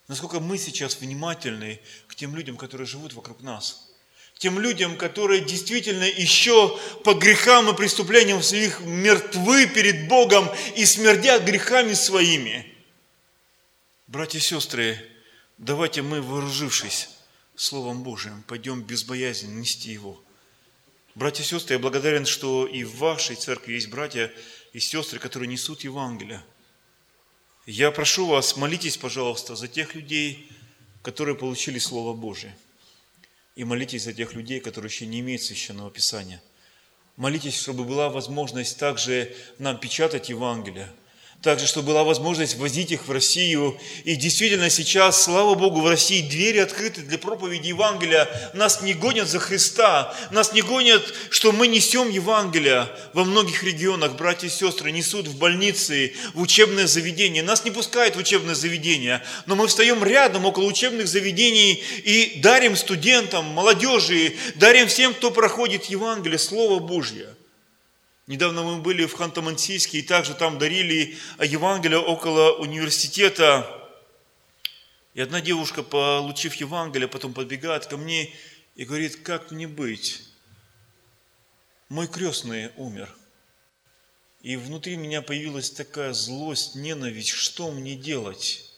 насколько 0.08 0.40
мы 0.40 0.58
сейчас 0.58 1.00
внимательны 1.00 1.80
к 2.08 2.16
тем 2.16 2.36
людям, 2.36 2.58
которые 2.58 2.88
живут 2.88 3.14
вокруг 3.14 3.42
нас. 3.42 3.92
Тем 4.38 4.60
людям, 4.60 4.98
которые 4.98 5.42
действительно 5.42 6.04
еще 6.04 6.78
по 7.04 7.14
грехам 7.14 7.70
и 7.70 7.76
преступлениям 7.76 8.44
своих 8.44 8.82
мертвы 8.82 9.66
перед 9.66 10.10
Богом 10.10 10.50
и 10.76 10.86
смердят 10.86 11.44
грехами 11.44 11.94
своими. 11.94 12.74
Братья 14.08 14.38
и 14.38 14.42
сестры, 14.42 15.00
давайте 15.58 16.02
мы, 16.02 16.22
вооружившись 16.22 17.10
Словом 17.56 18.04
Божиим, 18.04 18.44
пойдем 18.44 18.82
без 18.82 19.06
боязни 19.06 19.48
нести 19.48 19.92
Его. 19.92 20.22
Братья 21.16 21.44
и 21.44 21.46
сестры, 21.46 21.76
я 21.76 21.80
благодарен, 21.80 22.26
что 22.26 22.68
и 22.68 22.84
в 22.84 22.98
вашей 22.98 23.38
церкви 23.38 23.76
есть 23.76 23.88
братья 23.88 24.32
и 24.74 24.80
сестры, 24.80 25.18
которые 25.18 25.48
несут 25.48 25.86
Евангелие– 25.86 26.44
я 27.66 27.92
прошу 27.92 28.28
вас, 28.28 28.58
молитесь, 28.58 28.98
пожалуйста, 28.98 29.56
за 29.56 29.68
тех 29.68 29.96
людей, 29.96 30.50
которые 31.02 31.36
получили 31.36 31.80
Слово 31.80 32.14
Божие. 32.14 32.56
И 33.56 33.64
молитесь 33.64 34.04
за 34.04 34.14
тех 34.14 34.34
людей, 34.34 34.60
которые 34.60 34.90
еще 34.90 35.06
не 35.06 35.20
имеют 35.22 35.42
священного 35.42 35.90
Писания. 35.90 36.42
Молитесь, 37.16 37.58
чтобы 37.60 37.86
была 37.86 38.10
возможность 38.10 38.78
также 38.78 39.36
нам 39.60 39.80
печатать 39.80 40.30
Евангелие– 40.30 40.92
также, 41.46 41.68
чтобы 41.68 41.90
была 41.90 42.04
возможность 42.04 42.58
возить 42.58 42.92
их 42.92 43.08
в 43.08 43.12
Россию. 43.12 43.78
И 44.04 44.16
действительно 44.16 44.72
сейчас, 44.72 45.24
слава 45.24 45.54
Богу, 45.54 45.82
в 45.82 45.88
России 45.88 46.22
двери 46.22 46.58
открыты 46.58 47.02
для 47.02 47.20
проповеди 47.20 47.68
Евангелия. 47.68 48.28
Нас 48.56 48.82
не 48.82 48.96
гонят 48.96 49.30
за 49.30 49.40
Христа, 49.40 50.16
нас 50.32 50.54
не 50.54 50.64
гонят, 50.64 51.04
что 51.30 51.52
мы 51.52 51.68
несем 51.68 52.10
Евангелие 52.10 52.88
во 53.14 53.24
многих 53.24 53.64
регионах. 53.64 54.16
Братья 54.16 54.48
и 54.48 54.50
сестры 54.50 54.92
несут 54.92 55.28
в 55.28 55.38
больницы, 55.38 56.14
в 56.34 56.42
учебное 56.42 56.88
заведение. 56.88 57.44
Нас 57.44 57.64
не 57.64 57.70
пускают 57.70 58.16
в 58.16 58.20
учебное 58.20 58.56
заведение, 58.56 59.22
но 59.46 59.56
мы 59.56 59.68
встаем 59.68 60.04
рядом 60.04 60.46
около 60.46 60.66
учебных 60.66 61.08
заведений 61.08 61.84
и 62.06 62.40
дарим 62.42 62.76
студентам, 62.76 63.46
молодежи, 63.46 64.36
дарим 64.56 64.88
всем, 64.88 65.14
кто 65.14 65.30
проходит 65.30 65.86
Евангелие, 65.86 66.40
Слово 66.40 66.80
Божье– 66.80 67.28
Недавно 68.28 68.64
мы 68.64 68.82
были 68.82 69.06
в 69.06 69.14
Ханты-Мансийске 69.14 70.00
и 70.00 70.02
также 70.02 70.34
там 70.34 70.58
дарили 70.58 71.16
Евангелие 71.40 72.00
около 72.00 72.54
университета. 72.54 73.70
И 75.14 75.22
одна 75.22 75.42
девушка, 75.42 75.84
получив 75.84 76.56
Евангелие, 76.56 77.08
потом 77.08 77.34
подбегает 77.34 77.86
ко 77.86 77.98
мне 77.98 78.34
и 78.76 78.84
говорит, 78.84 79.18
как 79.18 79.52
мне 79.52 79.68
быть? 79.68 80.24
Мой 81.88 82.08
крестный 82.08 82.72
умер. 82.78 83.16
И 84.42 84.58
внутри 84.58 84.98
меня 84.98 85.22
появилась 85.22 85.70
такая 85.70 86.14
злость, 86.14 86.76
ненависть, 86.76 87.30
что 87.30 87.72
мне 87.72 87.96
делать? 87.96 88.72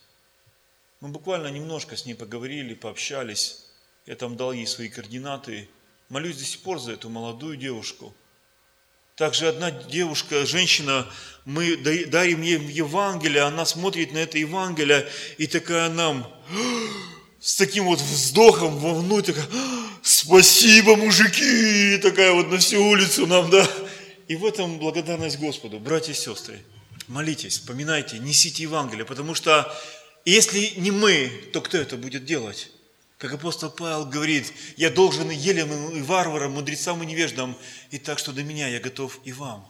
Мы 1.00 1.08
буквально 1.08 1.48
немножко 1.48 1.96
с 1.96 2.04
ней 2.04 2.14
поговорили, 2.14 2.74
пообщались. 2.74 3.64
Я 4.04 4.14
там 4.14 4.36
дал 4.36 4.52
ей 4.52 4.66
свои 4.66 4.90
координаты. 4.90 5.70
Молюсь 6.10 6.36
до 6.36 6.44
сих 6.44 6.60
пор 6.60 6.78
за 6.78 6.92
эту 6.92 7.08
молодую 7.08 7.56
девушку– 7.56 8.14
также 9.18 9.48
одна 9.48 9.72
девушка, 9.72 10.46
женщина, 10.46 11.04
мы 11.44 11.76
дарим 11.76 12.40
ей 12.40 12.58
Евангелие, 12.58 13.42
она 13.42 13.66
смотрит 13.66 14.12
на 14.12 14.18
это 14.18 14.38
Евангелие, 14.38 15.08
и 15.38 15.48
такая 15.48 15.90
нам 15.90 16.24
с 17.40 17.56
таким 17.56 17.86
вот 17.86 18.00
вздохом 18.00 18.78
вовнутрь, 18.78 19.32
такая, 19.32 19.48
спасибо, 20.02 20.94
мужики, 20.94 21.94
и 21.94 21.98
такая 21.98 22.32
вот 22.32 22.48
на 22.48 22.58
всю 22.58 22.80
улицу 22.80 23.26
нам, 23.26 23.50
да. 23.50 23.68
И 24.28 24.36
в 24.36 24.46
этом 24.46 24.78
благодарность 24.78 25.38
Господу, 25.38 25.80
братья 25.80 26.12
и 26.12 26.14
сестры. 26.14 26.60
Молитесь, 27.08 27.54
вспоминайте, 27.54 28.20
несите 28.20 28.62
Евангелие, 28.62 29.04
потому 29.04 29.34
что 29.34 29.74
если 30.24 30.74
не 30.76 30.92
мы, 30.92 31.28
то 31.52 31.60
кто 31.60 31.76
это 31.76 31.96
будет 31.96 32.24
делать? 32.24 32.70
Как 33.18 33.32
апостол 33.32 33.68
Павел 33.68 34.06
говорит, 34.06 34.52
я 34.76 34.90
должен 34.90 35.28
и 35.30 35.34
елем, 35.34 35.90
и 35.90 36.02
варварам, 36.02 36.52
мудрецам 36.52 37.02
и 37.02 37.06
невеждам, 37.06 37.56
и 37.90 37.98
так, 37.98 38.20
что 38.20 38.32
до 38.32 38.44
меня 38.44 38.68
я 38.68 38.78
готов 38.78 39.18
и 39.24 39.32
вам 39.32 39.68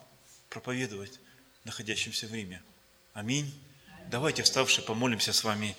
проповедовать, 0.50 1.18
находящимся 1.64 2.26
в 2.26 2.34
Риме. 2.34 2.62
Аминь. 3.14 3.50
Давайте, 4.10 4.42
вставшие, 4.42 4.84
помолимся 4.84 5.32
с 5.32 5.44
вами 5.44 5.76